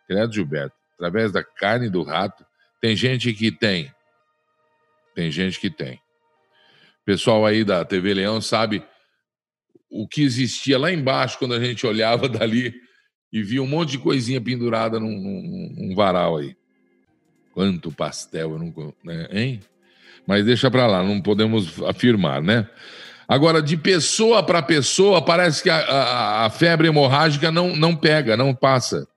Credo, 0.05 0.33
Gilberto, 0.33 0.75
através 0.95 1.31
da 1.31 1.43
carne 1.43 1.89
do 1.89 2.03
rato, 2.03 2.45
tem 2.81 2.95
gente 2.95 3.31
que 3.33 3.51
tem. 3.51 3.89
Tem 5.15 5.31
gente 5.31 5.59
que 5.59 5.69
tem. 5.69 6.01
Pessoal 7.05 7.45
aí 7.45 7.63
da 7.63 7.85
TV 7.85 8.13
Leão 8.13 8.41
sabe 8.41 8.83
o 9.93 10.07
que 10.07 10.23
existia 10.23 10.79
lá 10.79 10.91
embaixo 10.91 11.37
quando 11.37 11.53
a 11.53 11.63
gente 11.63 11.85
olhava 11.85 12.27
dali 12.27 12.73
e 13.31 13.43
vi 13.43 13.59
um 13.59 13.67
monte 13.67 13.91
de 13.91 13.99
coisinha 13.99 14.41
pendurada 14.41 14.99
num, 14.99 15.11
num, 15.11 15.75
num 15.77 15.95
varal 15.95 16.37
aí. 16.37 16.55
Quanto 17.53 17.91
pastel, 17.91 18.53
eu 18.53 18.59
não. 18.59 18.93
Né, 19.03 19.27
hein? 19.31 19.59
Mas 20.25 20.43
deixa 20.45 20.71
para 20.71 20.87
lá, 20.87 21.03
não 21.03 21.21
podemos 21.21 21.81
afirmar, 21.83 22.41
né? 22.41 22.67
Agora, 23.27 23.61
de 23.61 23.77
pessoa 23.77 24.43
para 24.43 24.61
pessoa, 24.61 25.21
parece 25.21 25.61
que 25.61 25.69
a, 25.69 25.77
a, 25.77 26.45
a, 26.45 26.49
febre 26.49 26.87
hemorrágica 26.87 27.51
não, 27.51 27.75
não 27.75 27.95
pega, 27.95 28.35
não 28.35 28.53
passa. 28.53 29.07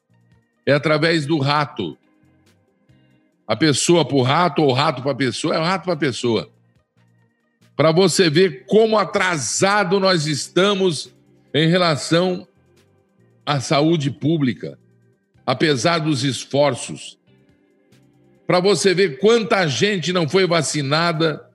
É 0.65 0.73
através 0.73 1.27
do 1.27 1.39
rato. 1.39 1.97
A 3.47 3.57
pessoa 3.57 4.05
para 4.05 4.17
o 4.17 4.23
rato 4.23 4.63
ou 4.63 4.73
rato 4.73 5.03
para 5.03 5.13
a 5.13 5.17
pessoa, 5.17 5.55
é 5.55 5.59
o 5.59 5.63
rato 5.63 5.85
para 5.85 5.95
a 5.95 5.99
pessoa. 5.99 6.51
Para 7.77 7.93
você 7.93 8.31
ver 8.31 8.65
como 8.65 8.99
atrasado 8.99 10.01
nós 10.01 10.27
estamos 10.27 11.15
em 11.53 11.69
relação 11.69 12.49
à 13.45 13.61
saúde 13.61 14.11
pública, 14.11 14.79
apesar 15.47 15.99
dos 15.99 16.25
esforços. 16.25 17.19
Para 18.47 18.61
você 18.61 18.95
ver 18.95 19.19
quanta 19.19 19.69
gente 19.69 20.11
não 20.13 20.27
foi 20.27 20.47
vacinada 20.47 21.47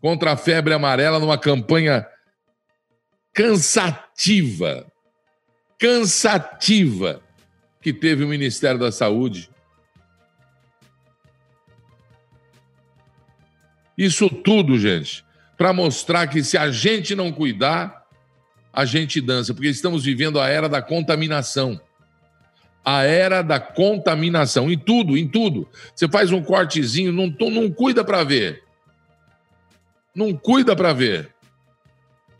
contra 0.00 0.32
a 0.32 0.36
febre 0.36 0.72
amarela 0.72 1.18
numa 1.18 1.36
campanha 1.36 2.06
cansativa, 3.34 4.86
cansativa 5.78 7.22
que 7.82 7.92
teve 7.92 8.24
o 8.24 8.28
Ministério 8.28 8.80
da 8.80 8.90
Saúde. 8.90 9.49
Isso 14.02 14.28
tudo, 14.28 14.78
gente, 14.78 15.24
para 15.58 15.72
mostrar 15.72 16.26
que 16.26 16.42
se 16.42 16.56
a 16.56 16.70
gente 16.70 17.14
não 17.14 17.30
cuidar, 17.30 18.06
a 18.72 18.84
gente 18.84 19.20
dança, 19.20 19.52
porque 19.52 19.68
estamos 19.68 20.04
vivendo 20.04 20.40
a 20.40 20.48
era 20.48 20.68
da 20.68 20.80
contaminação. 20.80 21.80
A 22.84 23.02
era 23.02 23.42
da 23.42 23.60
contaminação, 23.60 24.70
em 24.70 24.78
tudo, 24.78 25.18
em 25.18 25.28
tudo. 25.28 25.68
Você 25.94 26.08
faz 26.08 26.32
um 26.32 26.42
cortezinho, 26.42 27.12
não, 27.12 27.26
não 27.50 27.70
cuida 27.70 28.02
para 28.02 28.24
ver 28.24 28.62
não 30.14 30.34
cuida 30.34 30.74
para 30.74 30.92
ver, 30.92 31.30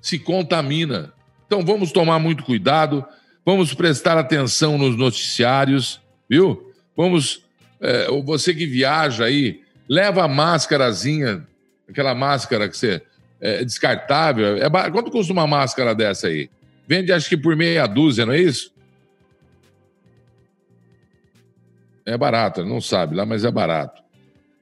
se 0.00 0.18
contamina. 0.18 1.12
Então 1.46 1.64
vamos 1.64 1.92
tomar 1.92 2.18
muito 2.18 2.44
cuidado, 2.44 3.04
vamos 3.44 3.74
prestar 3.74 4.18
atenção 4.18 4.76
nos 4.76 4.96
noticiários, 4.96 6.00
viu? 6.28 6.72
Vamos, 6.96 7.44
é, 7.80 8.08
você 8.22 8.54
que 8.54 8.66
viaja 8.66 9.24
aí, 9.24 9.62
leva 9.88 10.24
a 10.24 10.28
máscarazinha, 10.28 11.46
aquela 11.90 12.14
máscara 12.14 12.68
que 12.68 12.76
você 12.76 13.02
é 13.40 13.64
descartável. 13.64 14.56
É, 14.56 14.70
quanto 14.90 15.10
custa 15.10 15.32
uma 15.32 15.46
máscara 15.46 15.94
dessa 15.94 16.28
aí? 16.28 16.50
Vende 16.86 17.12
acho 17.12 17.28
que 17.28 17.36
por 17.36 17.54
meia 17.56 17.86
dúzia, 17.86 18.26
não 18.26 18.32
é 18.32 18.40
isso? 18.40 18.72
É 22.04 22.16
barato, 22.16 22.64
não 22.64 22.80
sabe 22.80 23.14
lá, 23.14 23.24
mas 23.24 23.44
é 23.44 23.50
barato. 23.50 24.02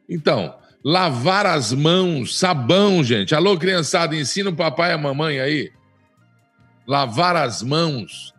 Então, 0.09 0.55
Lavar 0.85 1.45
as 1.45 1.73
mãos, 1.73 2.39
sabão, 2.39 3.03
gente. 3.03 3.35
Alô, 3.35 3.59
criançada, 3.59 4.15
ensina 4.15 4.51
o 4.51 4.57
papai 4.57 4.91
e 4.91 4.95
a 4.95 4.99
mamãe 4.99 5.41
aí. 5.41 5.73
Lavar 6.87 7.37
as 7.37 7.63
mãos. 7.63 8.33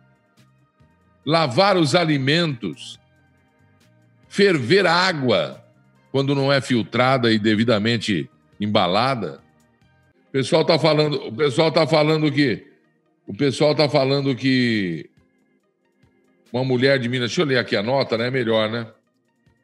Lavar 1.24 1.76
os 1.76 1.94
alimentos. 1.94 2.98
Ferver 4.28 4.86
água 4.86 5.62
quando 6.10 6.34
não 6.34 6.52
é 6.52 6.60
filtrada 6.60 7.30
e 7.30 7.38
devidamente 7.38 8.28
embalada. 8.60 9.40
O 10.28 10.32
pessoal 10.32 10.62
está 10.62 10.78
falando, 10.78 11.26
o 11.26 11.32
pessoal 11.32 11.72
tá 11.72 11.86
falando 11.86 12.30
que 12.30 12.66
o 13.26 13.34
pessoal 13.34 13.74
tá 13.74 13.88
falando 13.88 14.34
que 14.36 15.08
uma 16.52 16.64
mulher 16.64 16.98
de 16.98 17.08
Minas, 17.08 17.30
deixa 17.30 17.42
eu 17.42 17.46
ler 17.46 17.58
aqui 17.58 17.76
a 17.76 17.82
nota, 17.82 18.18
né? 18.18 18.30
Melhor, 18.30 18.68
né? 18.68 18.86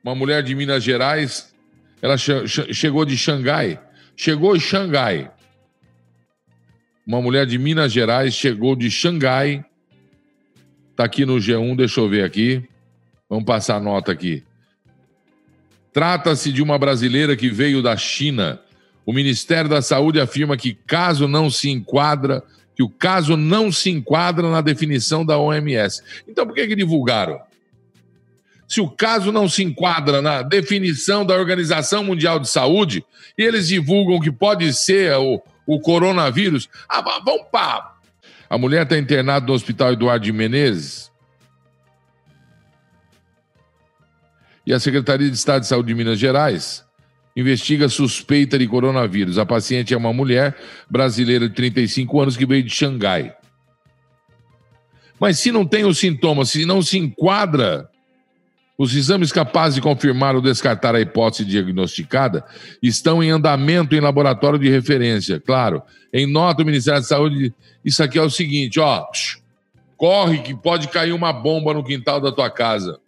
Uma 0.02 0.14
mulher 0.14 0.42
de 0.42 0.54
Minas 0.54 0.82
Gerais 0.82 1.54
ela 2.00 2.16
chegou 2.16 3.04
de 3.04 3.16
Xangai. 3.16 3.80
Chegou 4.14 4.54
em 4.56 4.60
Xangai. 4.60 5.30
Uma 7.06 7.20
mulher 7.22 7.46
de 7.46 7.58
Minas 7.58 7.92
Gerais 7.92 8.34
chegou 8.34 8.76
de 8.76 8.90
Xangai. 8.90 9.64
Está 10.90 11.04
aqui 11.04 11.24
no 11.24 11.36
G1, 11.36 11.76
deixa 11.76 12.00
eu 12.00 12.08
ver 12.08 12.24
aqui. 12.24 12.62
Vamos 13.28 13.44
passar 13.44 13.76
a 13.76 13.80
nota 13.80 14.12
aqui. 14.12 14.44
Trata-se 15.92 16.52
de 16.52 16.62
uma 16.62 16.78
brasileira 16.78 17.36
que 17.36 17.48
veio 17.48 17.82
da 17.82 17.96
China. 17.96 18.60
O 19.06 19.12
Ministério 19.12 19.70
da 19.70 19.80
Saúde 19.80 20.20
afirma 20.20 20.56
que 20.56 20.74
caso 20.74 21.26
não 21.26 21.48
se 21.48 21.70
enquadra, 21.70 22.42
que 22.74 22.82
o 22.82 22.88
caso 22.88 23.36
não 23.36 23.72
se 23.72 23.88
enquadra 23.88 24.50
na 24.50 24.60
definição 24.60 25.24
da 25.24 25.38
OMS. 25.38 26.02
Então 26.28 26.44
por 26.44 26.54
que, 26.54 26.66
que 26.66 26.76
divulgaram? 26.76 27.40
se 28.68 28.80
o 28.80 28.88
caso 28.88 29.30
não 29.30 29.48
se 29.48 29.62
enquadra 29.62 30.20
na 30.20 30.42
definição 30.42 31.24
da 31.24 31.34
Organização 31.34 32.02
Mundial 32.02 32.38
de 32.38 32.48
Saúde, 32.48 33.04
e 33.38 33.42
eles 33.42 33.68
divulgam 33.68 34.20
que 34.20 34.32
pode 34.32 34.72
ser 34.72 35.14
o, 35.16 35.40
o 35.66 35.80
coronavírus, 35.80 36.68
ah, 36.88 37.00
vamos 37.24 37.46
pá. 37.50 37.94
A 38.48 38.58
mulher 38.58 38.82
está 38.82 38.98
internada 38.98 39.46
no 39.46 39.52
Hospital 39.52 39.92
Eduardo 39.92 40.24
de 40.24 40.32
Menezes. 40.32 41.10
E 44.64 44.72
a 44.72 44.80
Secretaria 44.80 45.28
de 45.28 45.36
Estado 45.36 45.62
de 45.62 45.68
Saúde 45.68 45.88
de 45.88 45.94
Minas 45.94 46.18
Gerais 46.18 46.85
investiga 47.36 47.88
suspeita 47.88 48.58
de 48.58 48.66
coronavírus. 48.66 49.38
A 49.38 49.44
paciente 49.44 49.92
é 49.92 49.96
uma 49.96 50.12
mulher 50.12 50.56
brasileira 50.88 51.48
de 51.48 51.54
35 51.54 52.20
anos 52.20 52.36
que 52.36 52.46
veio 52.46 52.62
de 52.62 52.70
Xangai. 52.70 53.34
Mas 55.20 55.38
se 55.38 55.52
não 55.52 55.66
tem 55.66 55.84
os 55.84 55.98
sintomas, 55.98 56.50
se 56.50 56.64
não 56.64 56.82
se 56.82 56.98
enquadra 56.98 57.88
os 58.78 58.94
exames 58.94 59.32
capazes 59.32 59.76
de 59.76 59.80
confirmar 59.80 60.34
ou 60.34 60.42
descartar 60.42 60.94
a 60.94 61.00
hipótese 61.00 61.46
diagnosticada 61.46 62.44
estão 62.82 63.22
em 63.22 63.30
andamento 63.30 63.94
em 63.94 64.00
laboratório 64.00 64.58
de 64.58 64.68
referência. 64.68 65.40
Claro, 65.40 65.82
em 66.12 66.26
nota 66.26 66.62
o 66.62 66.66
Ministério 66.66 67.00
da 67.00 67.06
Saúde, 67.06 67.54
isso 67.82 68.02
aqui 68.02 68.18
é 68.18 68.22
o 68.22 68.28
seguinte, 68.28 68.78
ó, 68.78 69.06
corre 69.96 70.38
que 70.38 70.54
pode 70.54 70.88
cair 70.88 71.12
uma 71.12 71.32
bomba 71.32 71.72
no 71.72 71.82
quintal 71.82 72.20
da 72.20 72.30
tua 72.30 72.50
casa. 72.50 73.00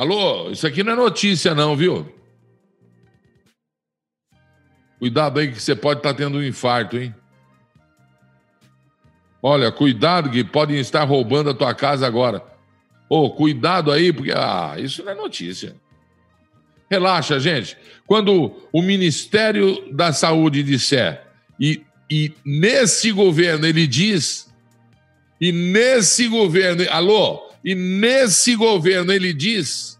Alô, 0.00 0.50
isso 0.50 0.66
aqui 0.66 0.82
não 0.82 0.94
é 0.94 0.96
notícia 0.96 1.54
não, 1.54 1.76
viu? 1.76 2.10
Cuidado 4.98 5.38
aí 5.38 5.52
que 5.52 5.60
você 5.60 5.76
pode 5.76 6.00
estar 6.00 6.14
tá 6.14 6.16
tendo 6.16 6.38
um 6.38 6.42
infarto, 6.42 6.96
hein? 6.96 7.14
Olha, 9.42 9.70
cuidado 9.70 10.30
que 10.30 10.42
podem 10.42 10.78
estar 10.78 11.04
roubando 11.04 11.50
a 11.50 11.54
tua 11.54 11.74
casa 11.74 12.06
agora. 12.06 12.42
Ô, 13.10 13.26
oh, 13.26 13.30
cuidado 13.30 13.92
aí, 13.92 14.10
porque 14.10 14.32
ah, 14.32 14.74
isso 14.78 15.04
não 15.04 15.12
é 15.12 15.14
notícia. 15.14 15.76
Relaxa, 16.90 17.38
gente. 17.38 17.76
Quando 18.06 18.56
o 18.72 18.80
Ministério 18.80 19.92
da 19.92 20.14
Saúde 20.14 20.62
disser, 20.62 21.26
e, 21.60 21.84
e 22.10 22.32
nesse 22.42 23.12
governo 23.12 23.66
ele 23.66 23.86
diz, 23.86 24.50
e 25.38 25.52
nesse 25.52 26.26
governo, 26.26 26.86
alô, 26.90 27.49
e 27.64 27.74
nesse 27.74 28.56
governo 28.56 29.12
ele 29.12 29.32
diz, 29.32 29.98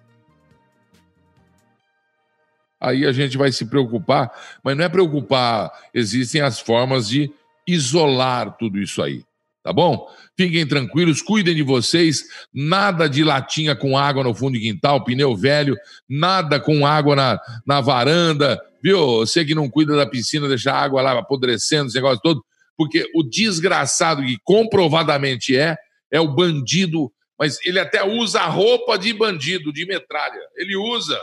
aí 2.80 3.06
a 3.06 3.12
gente 3.12 3.36
vai 3.36 3.52
se 3.52 3.66
preocupar, 3.66 4.30
mas 4.62 4.76
não 4.76 4.84
é 4.84 4.88
preocupar, 4.88 5.70
existem 5.92 6.40
as 6.40 6.60
formas 6.60 7.08
de 7.08 7.30
isolar 7.66 8.56
tudo 8.56 8.78
isso 8.78 9.02
aí 9.02 9.24
tá 9.62 9.72
bom? 9.72 10.08
Fiquem 10.36 10.66
tranquilos, 10.66 11.20
cuidem 11.20 11.54
de 11.54 11.62
vocês, 11.62 12.24
nada 12.52 13.08
de 13.08 13.22
latinha 13.22 13.76
com 13.76 13.96
água 13.96 14.24
no 14.24 14.34
fundo 14.34 14.54
de 14.54 14.60
quintal, 14.60 15.04
pneu 15.04 15.36
velho, 15.36 15.76
nada 16.08 16.58
com 16.58 16.86
água 16.86 17.14
na, 17.14 17.40
na 17.66 17.80
varanda, 17.80 18.58
viu? 18.82 19.18
Você 19.18 19.44
que 19.44 19.54
não 19.54 19.68
cuida 19.68 19.94
da 19.96 20.06
piscina, 20.06 20.48
deixa 20.48 20.72
a 20.72 20.80
água 20.80 21.02
lá 21.02 21.18
apodrecendo, 21.18 21.88
esse 21.88 21.96
negócio 21.96 22.20
todo, 22.22 22.42
porque 22.76 23.04
o 23.14 23.22
desgraçado 23.22 24.22
que 24.22 24.38
comprovadamente 24.42 25.56
é, 25.56 25.76
é 26.10 26.20
o 26.20 26.34
bandido, 26.34 27.12
mas 27.40 27.58
ele 27.64 27.80
até 27.80 28.04
usa 28.04 28.42
a 28.42 28.46
roupa 28.46 28.98
de 28.98 29.14
bandido, 29.14 29.72
de 29.72 29.86
metralha, 29.86 30.46
ele 30.56 30.76
usa 30.76 31.18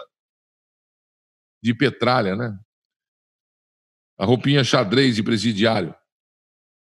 de 1.62 1.76
petralha, 1.76 2.36
né? 2.36 2.58
A 4.18 4.26
roupinha 4.26 4.64
xadrez 4.64 5.16
de 5.16 5.22
presidiário. 5.22 5.96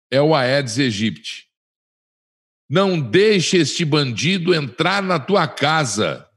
É 0.10 0.20
o 0.20 0.34
Aedes 0.34 0.80
aegypti. 0.80 1.48
Não 2.68 3.00
deixe 3.00 3.58
este 3.58 3.86
bandido 3.86 4.56
entrar 4.56 5.04
na 5.04 5.20
tua 5.20 5.48
casa. 5.48 6.28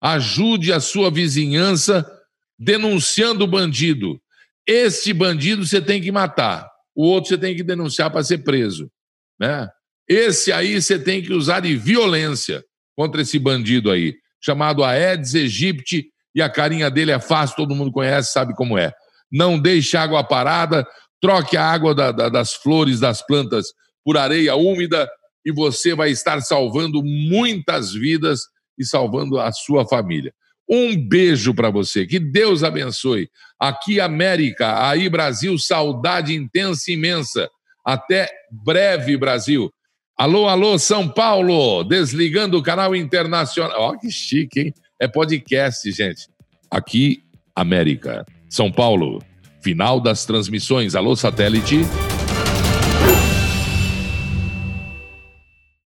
Ajude 0.00 0.72
a 0.72 0.80
sua 0.80 1.10
vizinhança 1.10 2.10
denunciando 2.58 3.44
o 3.44 3.48
bandido. 3.48 4.18
Este 4.66 5.12
bandido 5.12 5.66
você 5.66 5.82
tem 5.82 6.00
que 6.00 6.10
matar. 6.10 6.66
O 6.94 7.04
outro 7.04 7.28
você 7.28 7.38
tem 7.38 7.54
que 7.54 7.62
denunciar 7.62 8.10
para 8.10 8.24
ser 8.24 8.38
preso. 8.38 8.90
Né? 9.38 9.68
Esse 10.08 10.52
aí 10.52 10.80
você 10.80 10.98
tem 10.98 11.22
que 11.22 11.32
usar 11.32 11.60
de 11.60 11.76
violência 11.76 12.64
contra 12.96 13.22
esse 13.22 13.38
bandido 13.38 13.90
aí, 13.90 14.14
chamado 14.40 14.84
Aedes 14.84 15.34
aegypti, 15.34 16.06
e 16.34 16.42
a 16.42 16.48
carinha 16.48 16.90
dele 16.90 17.10
é 17.10 17.18
fácil, 17.18 17.56
todo 17.56 17.74
mundo 17.74 17.90
conhece, 17.90 18.32
sabe 18.32 18.54
como 18.54 18.76
é. 18.76 18.92
Não 19.32 19.58
deixe 19.58 19.96
água 19.96 20.22
parada, 20.22 20.86
Troque 21.20 21.56
a 21.56 21.64
água 21.64 21.94
da, 21.94 22.12
da, 22.12 22.28
das 22.28 22.54
flores, 22.54 23.00
das 23.00 23.24
plantas, 23.24 23.66
por 24.04 24.16
areia 24.16 24.54
úmida 24.54 25.08
e 25.44 25.52
você 25.52 25.94
vai 25.94 26.10
estar 26.10 26.40
salvando 26.40 27.02
muitas 27.02 27.92
vidas 27.92 28.42
e 28.78 28.84
salvando 28.84 29.40
a 29.40 29.50
sua 29.52 29.86
família. 29.86 30.32
Um 30.68 30.96
beijo 30.96 31.54
para 31.54 31.70
você, 31.70 32.06
que 32.06 32.18
Deus 32.18 32.62
abençoe. 32.62 33.28
Aqui, 33.58 34.00
América, 34.00 34.88
aí, 34.88 35.08
Brasil, 35.08 35.56
saudade 35.58 36.34
intensa 36.34 36.90
e 36.90 36.94
imensa. 36.94 37.48
Até 37.84 38.28
breve, 38.50 39.16
Brasil. 39.16 39.72
Alô, 40.18 40.48
alô, 40.48 40.78
São 40.78 41.06
Paulo, 41.06 41.84
desligando 41.84 42.56
o 42.56 42.62
canal 42.62 42.96
internacional. 42.96 43.76
Ó, 43.78 43.98
que 43.98 44.10
chique, 44.10 44.60
hein? 44.60 44.74
É 44.98 45.06
podcast, 45.06 45.92
gente. 45.92 46.28
Aqui, 46.70 47.22
América. 47.54 48.24
São 48.48 48.72
Paulo, 48.72 49.22
final 49.60 50.00
das 50.00 50.24
transmissões. 50.24 50.94
Alô, 50.94 51.14
satélite. 51.14 51.80